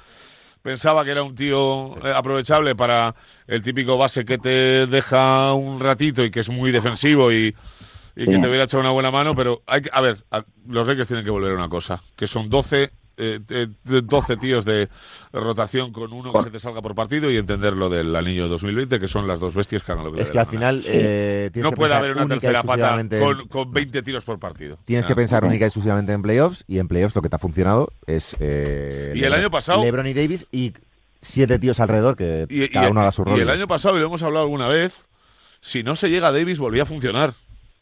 [0.62, 3.14] pensaba que era un tío eh, aprovechable para
[3.46, 7.54] el típico base que te deja un ratito y que es muy defensivo y,
[8.16, 10.86] y que te hubiera echado una buena mano, pero hay que, a ver, a- los
[10.86, 14.88] Lakers tienen que volver a una cosa, que son 12 eh, eh, 12 tíos de
[15.32, 18.98] rotación con uno que se te salga por partido y entender lo del anillo 2020,
[18.98, 21.64] que son las dos bestias que hagan lo que Es que al final eh, tienes
[21.64, 24.78] no que puede haber una y tercera pata con, con 20 tiros por partido.
[24.84, 27.36] Tienes O que pensar única y exclusivamente en playoffs y en playoffs lo que te
[27.36, 30.72] ha funcionado es eh, Y el año pasado- LeBron y Davis y
[31.20, 33.40] siete tíos alrededor que Y, cada y- uno haga su y rol.
[33.40, 35.06] el año pasado, y lo hemos hablado alguna vez,
[35.60, 37.32] si no se llega a Davis, volvía a funcionar.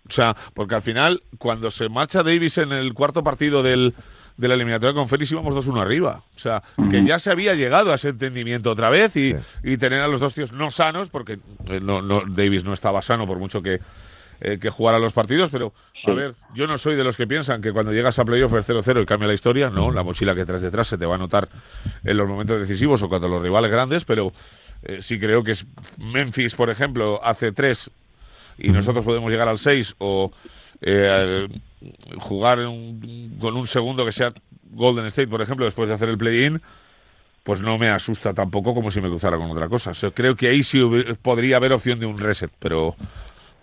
[0.08, 3.94] O sea, porque al final, cuando se marcha Davis en el cuarto partido del,
[4.36, 6.22] de la eliminatoria con Félix, íbamos 2-1 arriba.
[6.34, 9.36] O sea, que ya se había llegado a ese entendimiento otra vez y, Sí.
[9.62, 11.38] y tener a los dos tíos no sanos, porque
[11.68, 13.78] eh, no, no, Davis no estaba sano por mucho que,
[14.40, 15.72] eh, que jugara los partidos, pero
[16.04, 18.68] a ver, yo no soy de los que piensan que cuando llegas a playoff es
[18.68, 21.18] 0-0 y cambia la historia, no, la mochila que traes detrás se te va a
[21.18, 21.48] notar
[22.02, 24.32] en los momentos decisivos o cuando los rivales grandes, pero
[24.82, 25.64] eh, sí creo que es
[25.98, 27.88] Memphis, por ejemplo, hace 3
[28.58, 30.32] y nosotros podemos llegar al 6 o
[30.80, 31.48] eh,
[32.18, 34.32] jugar un- con un segundo que sea
[34.72, 36.60] Golden State, por ejemplo, después de hacer el play-in,
[37.44, 39.90] pues no me asusta tampoco como si me cruzara con otra cosa.
[39.90, 40.80] O sea, creo que ahí sí
[41.22, 42.94] podría haber opción de un reset, pero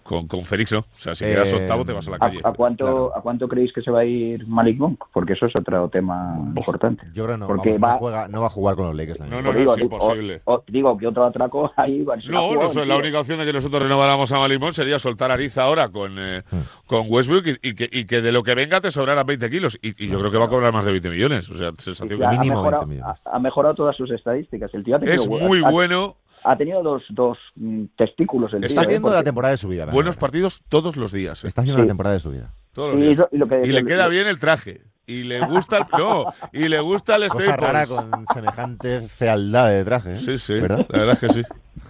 [0.09, 0.79] con, con Félix no.
[0.79, 2.39] O sea, si quedas Eh, octavo te vas a la ¿A, calle.
[2.43, 3.11] a cuánto, Claro.
[3.15, 5.03] ¿A cuánto creéis que se va a ir Malik Monk?
[5.13, 7.05] Porque eso es otro tema importante.
[7.13, 8.95] Yo creo que no, Porque vamos, no va- juega- no va a jugar con los
[8.95, 9.19] Lakers.
[9.19, 10.41] No, no, no, digo, es imposible.
[10.45, 12.01] o- o- digo que otro atraco ahí.
[12.03, 14.39] va, se la No, juegan, no sé, la única opción de que nosotros renováramos a
[14.39, 16.61] Malimón sería soltar a Ariza ahora con, eh, Hmm.
[16.87, 19.77] con Westbrook y, y que, y que de lo que venga te sobrara 20 kilos.
[19.81, 21.49] Y, y yo creo que va a cobrar más de 20 millones.
[21.49, 23.21] O sea, sensación que ha mínimo mejorado, 20 millones.
[23.25, 24.73] ha- ha mejorado todas sus estadísticas.
[24.73, 26.15] El tío ha tenido, es muy ha- bueno.
[26.43, 28.85] Ha tenido dos, dos mm, testículos el Está ¿eh?
[28.85, 29.85] haciendo la Porque- temporada de su vida.
[29.85, 30.21] la Buenos verdad.
[30.21, 31.43] partidos todos los días.
[31.43, 31.47] eh.
[31.47, 31.83] Está haciendo Sí.
[31.85, 32.53] la temporada de su vida.
[32.73, 33.13] Todos los Y, días.
[33.19, 34.81] eso- y lo que- Y le queda bien el traje.
[35.05, 39.83] Y le gusta el, no, y le gusta el Cosa rara con semejante fealdad de
[39.83, 40.13] traje.
[40.13, 40.19] ¿eh?
[40.19, 40.85] Sí, sí, ¿Verdad?
[40.87, 41.43] la verdad es que sí.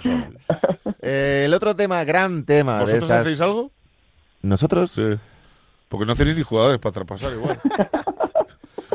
[1.02, 3.22] Eh, el otro tema, gran tema de ¿Vosotros estas...
[3.22, 3.72] hacéis algo?
[4.42, 4.92] ¿Nosotros?
[4.92, 5.04] Sí.
[5.88, 7.60] Porque no tenéis ni jugadores para traspasar igual.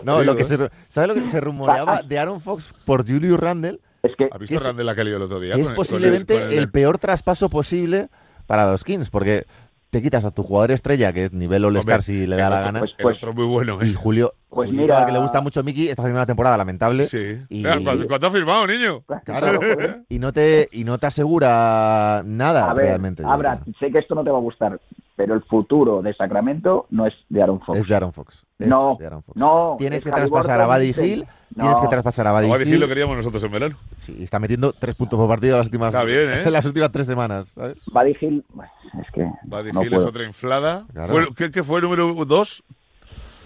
[0.02, 0.44] No, Digo, lo que ¿eh?
[0.44, 3.80] se, ¿sabes lo que se rumoreaba de Aaron Fox por Julius Randle?
[4.16, 5.54] Es que ¿Has visto es- Randall la que lió el otro día?
[5.54, 8.08] Que es con el- con el- posiblemente con el, peor traspaso posible
[8.46, 9.46] para los Kings, porque
[9.90, 12.80] te quitas a tu jugador estrella, que es nivel All-Star si le da la gana,
[12.80, 13.86] pues, el otro muy bueno, ¿eh?
[13.86, 17.06] y Julio, Pues mira- al que le gusta mucho Miki, está haciendo una temporada lamentable.
[17.06, 17.38] Sí.
[17.48, 19.04] Y- Mira, ¿cuánto, ha firmado, niño?
[19.24, 19.60] Claro,
[20.08, 23.22] y no te y no te asegura nada A ver, realmente.
[23.24, 24.80] Abra, sé que esto no te va a gustar,
[25.16, 27.78] pero el futuro de Sacramento no es de Aaron Fox.
[27.78, 28.44] Es de Aaron Fox.
[28.58, 29.36] Es no, de Aaron Fox.
[29.36, 29.76] no.
[29.78, 30.88] Tienes es que traspasar a Buddy.
[30.90, 32.80] Hill, No, tienes que traspasar a Buddy Hill.
[32.80, 33.76] lo queríamos nosotros en verano.
[33.96, 36.44] Sí, está metiendo tres puntos por partido en las últimas, Está bien, ¿eh?
[36.50, 37.48] las últimas tres semanas.
[37.48, 37.76] ¿sabes?
[37.92, 40.84] Buddy Hill, bueno, es que Buddy no Hill es otra inflada.
[40.92, 41.08] Claro.
[41.08, 42.62] Fue, ¿qué, qué fue número dos?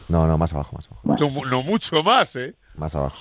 [0.08, 1.02] No, no, más abajo, más abajo.
[1.04, 1.30] Bueno.
[1.44, 2.54] No, no mucho más, ¿eh?
[2.76, 3.18] Más abajo.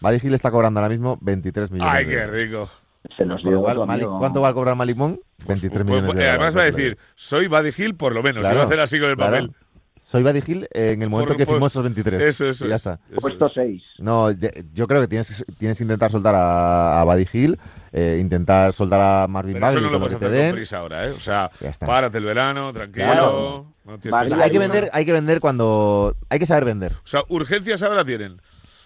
[0.00, 1.94] Buddy Hill está cobrando ahora mismo 23 millones.
[1.94, 2.30] Ay, qué euros.
[2.34, 2.70] rico.
[3.16, 3.62] Se los digo.
[3.62, 4.18] cual, amigo.
[4.18, 5.20] ¿Cuánto va a cobrar Malik Monk?
[5.46, 6.38] 23 Pues, millones pues, de y euros.
[6.40, 8.40] además va a decir, soy Buddy Hill por lo menos.
[8.40, 9.32] Claro, y va a hacer así con el claro.
[9.32, 9.52] papel.
[10.00, 12.20] Soy Buddy Hill en el momento Por- que por- firmó esos 23.
[12.22, 12.66] Eso, eso.
[12.66, 12.98] Y ya es, está.
[13.10, 13.52] eso Puesto es.
[13.54, 13.82] 6.
[13.98, 17.58] No, de- yo creo que tienes que, tienes que intentar soltar a, a Buddy Hill,
[17.92, 21.06] eh, intentar soltar a Marvin Pero eso Bagley no lo puedes hacer con prisa ahora,
[21.06, 21.10] ¿eh?
[21.10, 21.86] O sea, Ya está.
[21.86, 23.04] párate el verano, tranquilo.
[23.06, 23.66] Claro.
[23.84, 26.92] No tienes Vale, hay que vender, hay que vender cuando hay que saber vender.
[26.94, 28.40] O sea, urgencias ahora tienen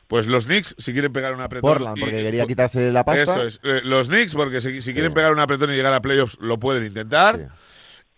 [0.08, 1.68] Pues los Knicks, si quieren pegar un apretón.
[1.68, 3.22] Portland, y- porque quería quitarse la pasta.
[3.22, 3.60] Eso es.
[3.64, 4.92] Eh, los Knicks, porque si, si Sí.
[4.92, 7.36] quieren pegar un apretón y llegar a playoffs, lo pueden intentar.
[7.38, 7.44] Sí.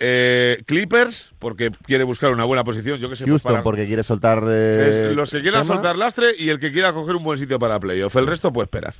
[0.01, 3.01] Eh, Clippers, porque quiere buscar una buena posición.
[3.01, 4.44] Yo que sé, pues Houston, para- porque quiere soltar.
[4.48, 5.74] eh, es los que quieran tema.
[5.74, 8.14] soltar lastre y el que quiera coger un buen sitio para playoff.
[8.16, 8.94] El resto puede esperar.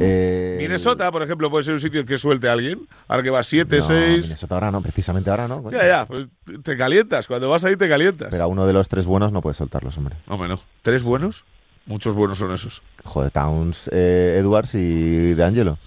[0.00, 2.80] Eh, Minnesota, por ejemplo, puede ser un sitio que suelte a alguien.
[3.06, 4.24] Ahora que va 7, no, 6.
[4.24, 5.62] Minnesota ahora no, precisamente ahora no.
[5.62, 5.78] coño.
[5.78, 6.26] Ya, ya, pues
[6.64, 7.28] te calientas.
[7.28, 8.28] Cuando vas ahí te calientas.
[8.30, 10.16] Pero a uno de los tres buenos no puedes soltarlos, hombre.
[10.26, 10.58] Hombre, no.
[10.82, 11.44] ¿Tres buenos?
[11.88, 12.82] Muchos buenos son esos.
[13.04, 15.78] Joder, Towns, eh, Edwards y De Angelo.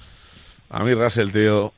[0.70, 1.74] A mí Russell, tío.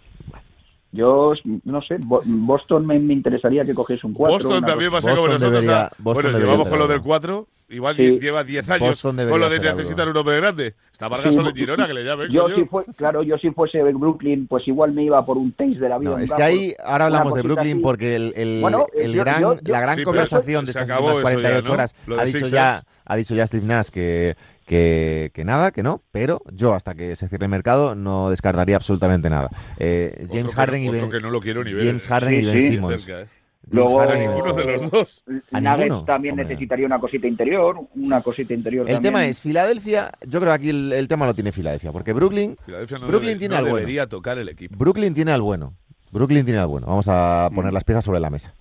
[0.93, 1.33] Yo,
[1.65, 4.33] no sé, Bo- Boston me, me interesaría que cogiese un 4.
[4.35, 5.63] Boston también va a ser como Boston nosotros.
[5.65, 5.89] debería-.
[5.97, 7.05] Boston bueno, llevamos con lo del algo.
[7.05, 7.47] 4.
[7.69, 8.19] Igual Sí.
[8.19, 10.75] lleva 10 años con lo de necesitar un hombre grande.
[10.91, 12.29] Está Vargas Sí, solo en Girona, que le llamen.
[12.31, 15.79] Yo si fue, claro, yo si fuese Brooklyn, pues igual me iba por un taste
[15.79, 16.11] de la vida.
[16.11, 17.81] No, es que ahí ahora hablamos de Brooklyn así.
[17.81, 20.83] porque el, el- Bueno, el yo- gran, yo- yo- la gran Sí, conversación de estas
[20.87, 21.73] últimas eso ya, 48 ¿no?
[21.73, 26.01] horas ha dicho, ya, ha dicho ya Steve Nash que, que, que nada, que no,
[26.11, 29.49] pero yo hasta que se cierre el mercado no descartaría absolutamente nada.
[29.79, 31.85] Eh, Otro James que- Harden y Ben, que no lo quiero ni ver.
[31.87, 32.07] James eh.
[32.09, 32.67] Harden Sí, y Ben sí.
[32.69, 33.01] Simmons.
[33.03, 33.27] Cerca, eh.
[33.71, 35.23] Luego- Ben Ninguno de los dos.
[35.53, 36.03] ¿A Nuggets ninguno?
[36.05, 36.45] también Hombre.
[36.47, 39.13] necesitaría una cosita interior, una cosita interior El también.
[39.13, 42.57] tema es, Filadelfia, yo creo que aquí el, el tema lo tiene Filadelfia, porque Brooklyn,
[42.65, 43.77] Filadelfia no Brooklyn debe- tiene no al bueno.
[43.77, 44.75] debería tocar el equipo.
[44.77, 45.73] Brooklyn tiene al bueno.
[46.11, 46.87] Brooklyn tiene al bueno.
[46.87, 47.73] Vamos a poner Mm.
[47.75, 48.53] las piezas sobre la mesa.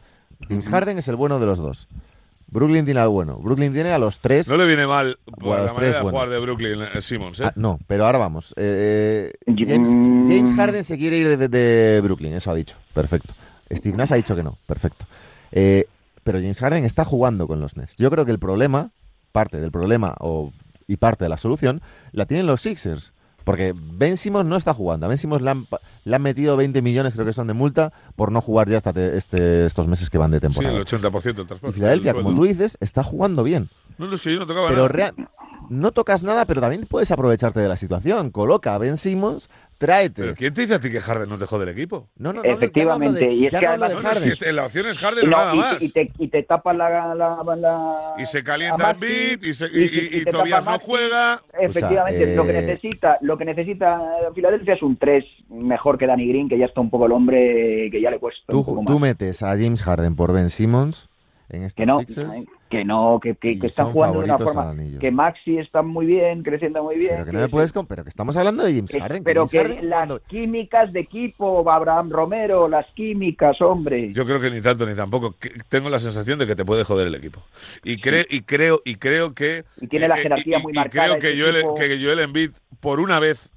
[0.48, 0.68] James.
[0.68, 1.88] Harden es el bueno de los dos.
[2.52, 3.38] Brooklyn tiene al bueno.
[3.38, 4.46] Brooklyn tiene a los tres.
[4.48, 6.16] No le viene mal por la los manera tres, de bueno.
[6.18, 7.44] jugar de Brooklyn eh, Simmons, ¿eh?
[7.46, 8.54] Ah, no, pero ahora vamos.
[8.56, 9.54] Eh, Mm.
[9.66, 12.76] James, James Harden se quiere ir de, de Brooklyn, eso ha dicho.
[12.94, 13.34] Perfecto.
[13.70, 14.58] Steve Nash ha dicho que no.
[14.66, 15.06] Perfecto.
[15.50, 15.86] Eh,
[16.24, 17.96] pero James Harden está jugando con los Nets.
[17.96, 18.90] Yo creo que el problema,
[19.32, 20.52] parte del problema o,
[20.86, 21.80] y parte de la solución,
[22.12, 23.12] la tienen los Sixers.
[23.44, 25.06] Porque Ben Simmons no está jugando.
[25.06, 25.66] A Ben Simmons le han,
[26.04, 28.92] le han metido 20 millones, creo que son de multa, por no jugar ya hasta
[28.92, 30.76] te- este, estos meses que van de Sí, temporada.
[30.76, 31.70] el 80% del transporte.
[31.70, 33.68] y Filadelfia, del como tú dices, está jugando bien.
[33.98, 35.12] No, no, es que yo no tocaba Pero nada.
[35.72, 38.30] No tocas nada, pero también puedes aprovecharte de la situación.
[38.30, 40.22] Coloca a Ben Simmons, tráete.
[40.22, 42.08] ¿Pero quién te dice a ti que Harden nos dejó del equipo?
[42.16, 44.52] No, no, no, Efectivamente, ya no de, y es que además- de No, es que
[44.52, 45.82] la opción es Harden, Y, no, nada y- más.
[45.82, 49.54] y te, y te tapa la, la, la- Y se calienta en Maxi, beat y,
[49.54, 51.40] se- y- y, y- y- y y te Tobias no juega.
[51.60, 54.00] Efectivamente, O sea, lo que eh, necesita, lo que necesita
[54.34, 57.88] Filadelfia es un 3 mejor que Danny Green, que ya está un poco el hombre
[57.90, 59.00] que ya le cuesta un Tú, poco tú más.
[59.00, 61.08] metes a James Harden por Ben Simmons
[61.48, 62.30] en estos Que no, Sixers,
[62.72, 66.42] que no, que, que, que están jugando de una forma que Maxi está muy bien,
[66.42, 67.10] creciendo muy bien.
[67.12, 67.50] pero que no me sí.
[67.50, 69.18] puedes con- pero que estamos hablando de James Que- Harden.
[69.18, 74.10] que pero James que Harden las jugando- químicas de equipo, Abraham Romero, las químicas, hombre.
[74.14, 75.36] Yo creo que ni tanto ni tampoco.
[75.38, 77.42] Que- Tengo la sensación de que te puede joder el equipo.
[77.84, 80.76] Y, cre- y creo y creo que Y tiene la eh, jerarquía y- muy y
[80.76, 81.74] marcada creo que ese Joel, equipo.
[81.74, 83.50] que Joel Embiid por una vez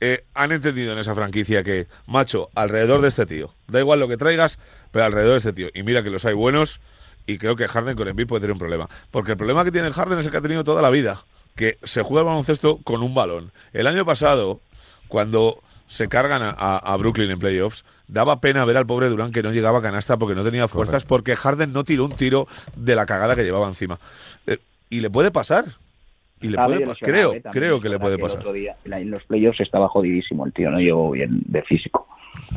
[0.00, 4.08] eh, han entendido en esa franquicia que macho alrededor de este tío da igual lo
[4.08, 4.58] que traigas,
[4.90, 6.80] pero alrededor de este tío y mira que los hay buenos
[7.28, 9.86] y creo que Harden con Embiid puede tener un problema, porque el problema que tiene
[9.86, 11.22] el Harden es el que ha tenido toda la vida,
[11.54, 13.52] que se juega el baloncesto con un balón.
[13.74, 14.60] El año pasado
[15.08, 19.52] cuando se cargan a, Brooklyn en playoffs, daba pena ver al pobre Durán que no
[19.52, 21.08] llegaba a canasta porque no tenía fuerzas, Correcto.
[21.08, 23.98] porque Harden no tiró un tiro de la cagada que llevaba encima.
[24.46, 24.58] Eh,
[24.90, 25.64] y le puede pasar.
[26.40, 28.38] Y le puede creo, eh, también, creo que le puede el pasar.
[28.40, 32.06] otro día, en los playoffs estaba jodidísimo el tío, no llegó bien de físico.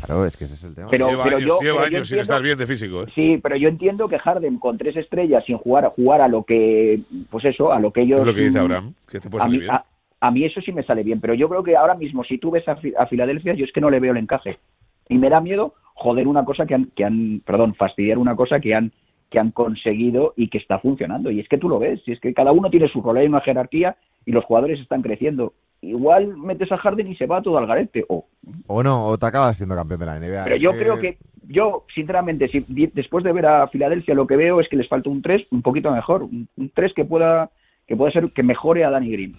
[0.04, 0.88] Claro, es que ese es el tema.
[0.90, 3.02] Pero- lleva años, yo- lleva pero yo años sin estar bien de físico.
[3.02, 3.06] ¿eh?
[3.14, 7.00] Sí, pero yo entiendo que Harden con tres estrellas sin jugar, jugar a lo que,
[7.30, 8.20] pues eso, a lo que ellos...
[8.20, 9.74] Es lo que dice mm, Abraham, que te puede a salir mí, bien.
[9.74, 9.84] a,
[10.20, 12.50] a mí eso sí me sale bien, pero yo creo que ahora mismo si tú
[12.52, 14.58] ves a Filadelfia, yo es que no le veo el encaje.
[15.08, 18.60] Y me da miedo joder una cosa que han, que han perdón, fastidiar una cosa
[18.60, 18.92] que han,
[19.32, 21.30] que han conseguido y que está funcionando.
[21.30, 23.26] Y es que tú lo ves, y es que cada uno tiene su rol, hay
[23.26, 25.54] una jerarquía y los jugadores están creciendo.
[25.80, 28.04] Igual metes a Harden y se va todo al garete.
[28.08, 28.26] O,
[28.68, 30.44] O no, o te acabas siendo campeón de la NBA.
[30.44, 31.18] pero es yo creo que,
[31.48, 35.10] yo, sinceramente, si, después de ver a Filadelfia, lo que veo es que les falta
[35.10, 36.22] un 3 un poquito mejor.
[36.22, 37.50] Un, 3 que pueda
[37.86, 39.34] que pueda ser que mejore a Danny Green.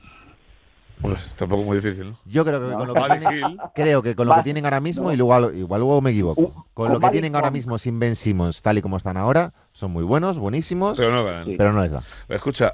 [1.02, 2.18] Pues tampoco muy difícil, ¿no?
[2.26, 5.06] Yo creo que con lo que tienen, creo que con lo que tienen ahora mismo,
[5.06, 5.12] no.
[5.12, 8.16] y igual, igual luego me equivoco, con con lo que tienen ahora mismo sin Ben
[8.16, 11.48] Simmons, tal y como están ahora, son muy buenos, buenísimos, pero no ganan.
[11.58, 12.04] Pero no les da.
[12.30, 12.74] Escucha,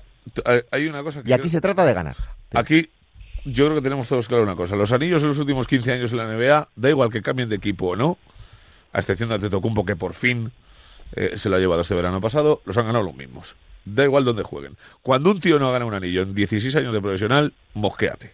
[0.71, 2.15] hay- una cosa que Y aquí se trata de ganar.
[2.53, 2.89] Aquí
[3.45, 4.75] yo creo que tenemos todos claro una cosa.
[4.75, 7.55] Los anillos en los últimos 15 años en la NBA, da igual que cambien de
[7.55, 8.17] equipo o no,
[8.93, 10.51] a excepción de Antetokounmpo, que por fin
[11.15, 13.55] eh, se lo ha llevado este verano pasado, los han ganado los mismos.
[13.85, 14.75] Da igual donde jueguen.
[15.01, 18.31] Cuando un tío no gana un anillo en 16 años de profesional, mosquéate.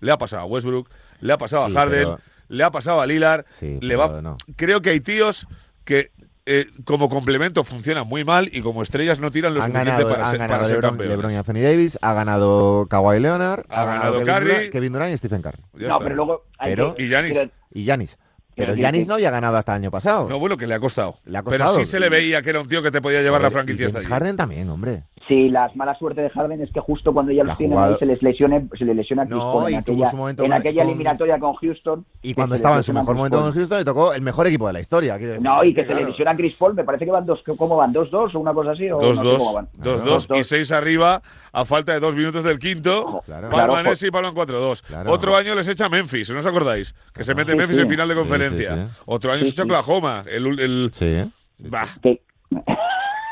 [0.00, 0.88] Le ha pasado a Westbrook,
[1.20, 3.44] le ha pasado Sí, a Harden, pero- le ha pasado a Lillard.
[3.50, 4.20] Sí, le va...
[4.20, 4.36] no.
[4.56, 5.46] Creo que hay tíos
[5.84, 6.10] que
[6.48, 10.10] eh, como complemento funcionan muy mal y como estrellas no tiran lo Han suficiente ganado,
[10.10, 11.16] para han ser, ganado para ser LeBron, campeones.
[11.16, 14.46] LeBron y Anthony Davis, ha ganado Kawhi Leonard, Ha ganado Kevin Curry.
[14.46, 15.62] Durant, Kevin Durant y Stephen Curry.
[15.74, 15.98] Ya no, está.
[16.04, 17.32] pero luego hay Pero- que- Y Giannis.
[17.36, 18.16] pero- Y Yanis.
[18.56, 20.28] Pero Yanis no había ganado hasta el año pasado.
[20.28, 21.18] No, bueno, que le ha costado.
[21.26, 23.42] Le ha Pero sí se le veía que era un tío que te podía llevar
[23.42, 24.06] la franquicia y hasta allí.
[24.08, 25.04] Harden también, hombre.
[25.28, 28.06] Sí, la mala suerte de Harden es que justo cuando ya los tienen ahí se
[28.06, 30.82] les lesione, se le lesiona Chris No, Paul en aquella, su momento en con- aquella
[30.82, 32.04] con- eliminatoria con Houston.
[32.22, 34.68] Y cuando estaba en les su mejor momento con Houston, le tocó el mejor equipo
[34.68, 35.18] de la historia.
[35.18, 35.42] decir.
[35.42, 36.02] No, y que se Claro.
[36.02, 37.92] le lesiona a Chris Paul, me parece que van dos, ¿cómo van?
[37.92, 38.88] ¿2-2 o una cosa así?
[38.88, 39.68] O no sé cómo 2-2, van.
[39.78, 41.20] 2-2 y 6 arriba
[41.52, 43.20] a falta de dos minutos del quinto.
[43.26, 43.50] Claro.
[43.50, 44.82] Palma Claro, y Palma 4-2.
[44.82, 45.10] Claro.
[45.12, 46.94] Otro año les echa Memphis, ¿no os acordáis?
[47.12, 47.82] Que se mete Sí, Memphis sí.
[47.82, 48.74] en final de conferencia.
[48.74, 49.02] sí, sí.
[49.06, 49.68] Otro año Sí, se echa sí.
[49.68, 50.22] Oklahoma.
[50.30, 51.26] El, el- Sí, ¿eh?
[51.56, 51.68] Sí, sí.
[51.70, 51.88] Bah.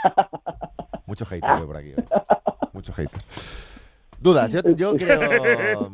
[1.06, 1.90] Mucho hater veo por aquí.
[1.90, 2.04] ¿eh?
[2.72, 3.20] Mucho hater.
[4.20, 5.90] Dudas, yo, yo creo,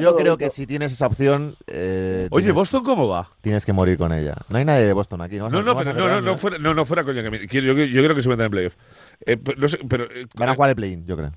[0.00, 3.28] yo que si tienes esa opción, eh, Oye, tienes, ¿Boston cómo va?
[3.42, 4.34] tienes que morir con ella.
[4.48, 5.50] No hay nadie de Boston aquí, ¿no?
[5.50, 7.22] No, no, pero no, no, daño, no, fuera, no, no fuera coña.
[7.22, 8.74] Que me- quiero- yo, yo creo que se metan en playoff.
[9.26, 11.32] Eh, pero, no sé, pero, eh, Van a jugar el play-in, yo creo.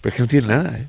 [0.00, 0.88] pero es que no tiene nada, ¿eh?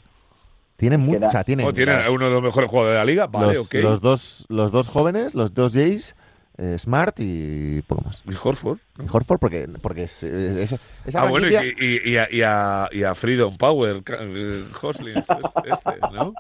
[0.78, 3.28] Tienen sea, tienen O tiene a uno de los mejores jugadores de la liga.
[3.28, 3.74] Vale, los, ok.
[3.84, 6.16] los dos, los dos jóvenes, los dos Jays,
[6.62, 8.22] eh, Smart y poco más.
[8.30, 8.80] Y Horford.
[9.00, 12.42] Y Horford porque, porque es, es- es- esa Ah, bueno, y, y- y a, y,
[12.42, 16.34] a, y a Freedom Power, eh, Hoslins, este, este, ¿no?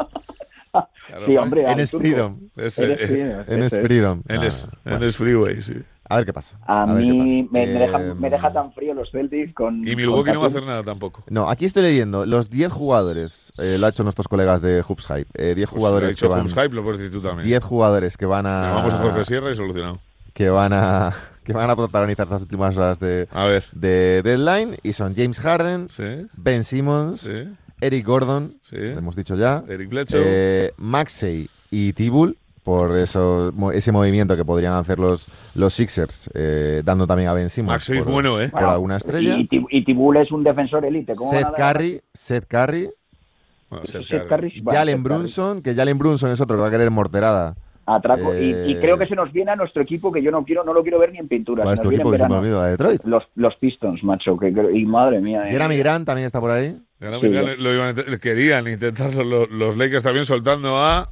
[1.07, 1.61] Claro, Sí, hombre.
[1.63, 1.71] Freedom.
[1.73, 3.71] Enes eh, Freedom, es.
[3.79, 4.21] Freedom.
[4.27, 4.97] Enes, Ah, bueno.
[4.97, 5.73] Enes Freeway, sí.
[6.11, 6.59] A ver qué pasa.
[6.67, 7.49] A, qué mí pasa.
[7.51, 9.87] me, me deja, Eh, me deja tan frío los Celtics con.
[9.87, 11.23] Y Milwaukee con no va a hacer nada tampoco.
[11.29, 15.07] No, aquí estoy leyendo los 10 jugadores, eh, lo ha hecho nuestros colegas de Hoops
[15.07, 15.27] Hype.
[15.35, 17.47] eh, 10 Pues lo ha jugadores que van, Hoops Hype, lo puedes decir tú también.
[17.47, 19.99] 10 jugadores que van a Llamamos a Jorge Sierra y solucionado.
[20.39, 21.11] Que van a
[21.43, 23.65] que van a protagonizar las últimas horas de, A ver.
[23.73, 27.43] de deadline y son James Harden, Sí, Ben Simmons, sí,
[27.81, 28.77] Eric Gordon, sí.
[28.77, 34.73] lo hemos dicho ya, Eric eh, Maxey y Tibul por eso ese movimiento que podrían
[34.75, 38.47] hacer los los Sixers eh, dando también a Ben Simmons Max es por, bueno, ¿eh?
[38.47, 39.35] por alguna estrella.
[39.35, 41.15] Y, y Tibul es un defensor élite.
[41.15, 42.89] ¿cómo van Seth Curry, Seth Curry,
[43.69, 44.63] Bueno, Seth Curry.
[44.65, 45.03] Jalen.
[45.03, 47.55] Brunson, que Jalen Brunson es otro que va a querer morterada.
[47.95, 48.33] Atraco.
[48.35, 50.63] Y- Eh, Y, creo que se nos viene a nuestro equipo que yo no quiero,
[50.63, 51.63] no lo quiero ver ni en pintura.
[51.63, 53.03] ¿Cuál se es nos tu viene equipo en que se me Detroit?
[53.05, 54.37] Los, los Pistons, macho.
[54.37, 55.45] Que, creo- y madre mía.
[55.47, 55.51] eh.
[55.51, 56.77] Jeremy Grant también está por ahí.
[57.01, 57.27] Ahora Sí.
[57.27, 61.09] mira, lo- lo iban a int- querían intentarlo los, los Lakers también soltando a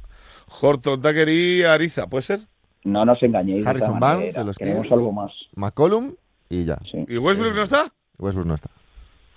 [0.60, 2.40] Horton Tucker y Ariza, ¿puede ser?
[2.84, 3.66] No nos engañéis.
[3.66, 4.96] Harrison Barnes, de los Queremos Kings.
[4.98, 5.32] algo más.
[5.56, 6.14] McCollum
[6.48, 6.78] y ya.
[6.90, 7.04] Sí.
[7.08, 7.86] ¿Y Westbrook no está?
[8.18, 8.70] Westbrook no está.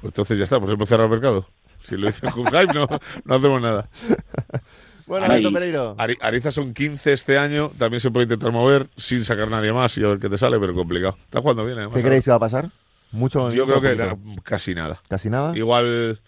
[0.01, 1.45] Pues entonces ya está, pues hemos cerrado el mercado.
[1.81, 2.87] Si lo dice Hype, no,
[3.25, 3.89] no hacemos nada.
[5.11, 5.25] Bueno.
[5.25, 5.95] Alberto Pereiro.
[5.97, 9.97] Ari- Ariza son 15 este año, también se puede intentar mover sin sacar nadie más
[9.97, 11.17] y a ver qué te sale, pero complicado.
[11.25, 11.95] Está jugando bien, además.
[11.97, 12.69] ¿Qué creéis que va a pasar?
[13.11, 13.97] Mucho Yo creo que
[14.41, 15.01] casi nada.
[15.09, 15.57] casi nada.
[15.57, 16.21] Igual,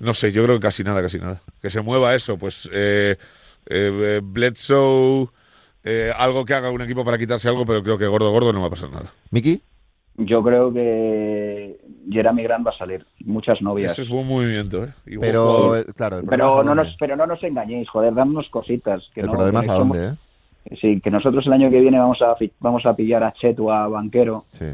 [0.00, 1.42] no sé, yo creo que casi nada, casi nada.
[1.60, 3.18] Que se mueva eso, pues eh,
[3.66, 5.28] eh, Bledsoe,
[5.84, 8.62] eh, algo que haga un equipo para quitarse algo, pero creo que gordo, gordo no
[8.62, 9.12] va a pasar nada.
[9.30, 9.62] Miki,
[10.16, 11.78] Yo creo que
[12.10, 13.04] Jeremy Grant va a salir.
[13.24, 13.92] Muchas novias.
[13.92, 14.88] Ese es buen movimiento, ¿eh?
[15.06, 15.78] Y pero jugador.
[15.88, 19.02] eh, claro, el Pero no, nos, pero no nos engañéis, joder, damos cositas.
[19.14, 20.08] Que el no, problema es a somos- dónde,
[20.68, 20.76] ¿eh?
[20.80, 23.58] Sí, que nosotros el año que viene vamos a fi- vamos a pillar a Chet
[23.58, 24.66] o a Banquero, Sí.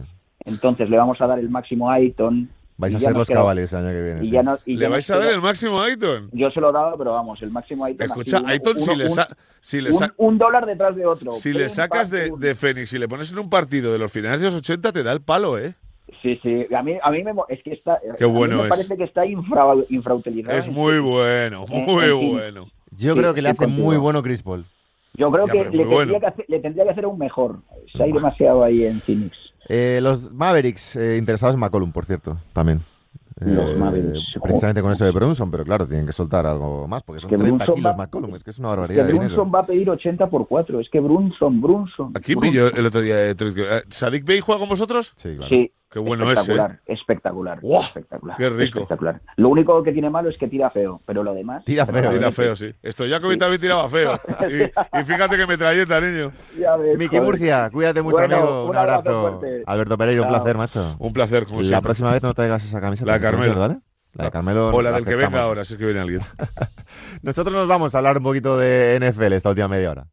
[0.45, 2.51] entonces le vamos a dar el máximo a Aiton.
[2.81, 4.21] Vais a ser los cabales el año que viene.
[4.23, 4.33] Y sí.
[4.33, 6.31] ya no, y ¿Le ya vais a dar el máximo a Ayton?
[6.33, 8.07] Yo se lo he dado, pero vamos, el máximo Aiton.
[8.07, 9.17] Escucha, uno- Ayton, si uno- le, un-
[9.61, 11.33] si le, un, dólar detrás de otro.
[11.33, 14.41] si le sacas de, de Fénix y le pones en un partido de los finales
[14.41, 15.75] de los 80, te da el palo, ¿eh?
[16.23, 18.69] Sí, sí, a mí, a mí me, es que está, Qué bueno me es.
[18.71, 20.57] parece que está infra, infrautilizado.
[20.57, 22.67] Es muy bueno, Eh, muy bueno.
[22.97, 23.85] Yo Sí, creo que le hace contigo.
[23.87, 24.65] muy bueno Chris Paul.
[25.15, 26.21] Yo creo Ya, que le tendría, bueno.
[26.21, 27.57] que hacer, le tendría que hacer un mejor.
[27.93, 29.37] Se ha ido demasiado ahí en Phoenix.
[29.69, 32.81] Eh, los Mavericks eh, interesados en McCollum, por cierto, también.
[33.41, 34.19] Los Eh, Mavericks.
[34.43, 37.37] Precisamente con eso de Brunson, pero claro, tienen que soltar algo más, porque son que
[37.37, 39.29] 30 Brunson kilos va- McCollum, es que es una Que barbaridad de dinero.
[39.29, 40.81] Brunson va a pedir 80 por 4.
[40.81, 42.13] Es que Brunson, Brunson.
[42.17, 42.51] Aquí Brunson.
[42.51, 43.57] pilló el otro día de Detroit.
[43.59, 45.13] Eh, ¿Sadik Bey juega con vosotros?
[45.17, 45.49] Sí, claro.
[45.51, 45.71] Sí.
[45.91, 46.35] Qué bueno ¿eh?
[46.35, 47.83] espectacular, espectacular, ¡Guau!
[47.83, 48.37] espectacular.
[48.37, 48.81] Qué rico.
[48.81, 49.21] Espectacular.
[49.37, 51.65] Lo único que tiene malo es que tira feo, pero lo demás.
[51.65, 52.75] Tira feo, Tira feo, sí.
[52.85, 53.39] Stojakovic Sí.
[53.39, 54.13] también tiraba feo.
[54.51, 56.31] Y, y fíjate que metralleta, niño.
[56.59, 57.19] Ya ves, Miki.
[57.21, 58.65] Murcia, cuídate mucho, Bueno, amigo.
[58.65, 59.41] Un, un abrazo.
[59.67, 60.97] Alberto Pereiro, un placer, macho.
[60.99, 61.83] Un placer, como La siempre.
[61.85, 63.11] próxima vez no traigas esa camiseta.
[63.11, 63.59] La Carmelo.
[63.59, 63.79] ¿vale?
[64.15, 64.69] La de Carmelo.
[64.69, 66.21] O la del que venga ahora, si es que viene alguien.
[67.23, 70.07] Nosotros nos vamos a hablar un poquito de NFL esta última media hora.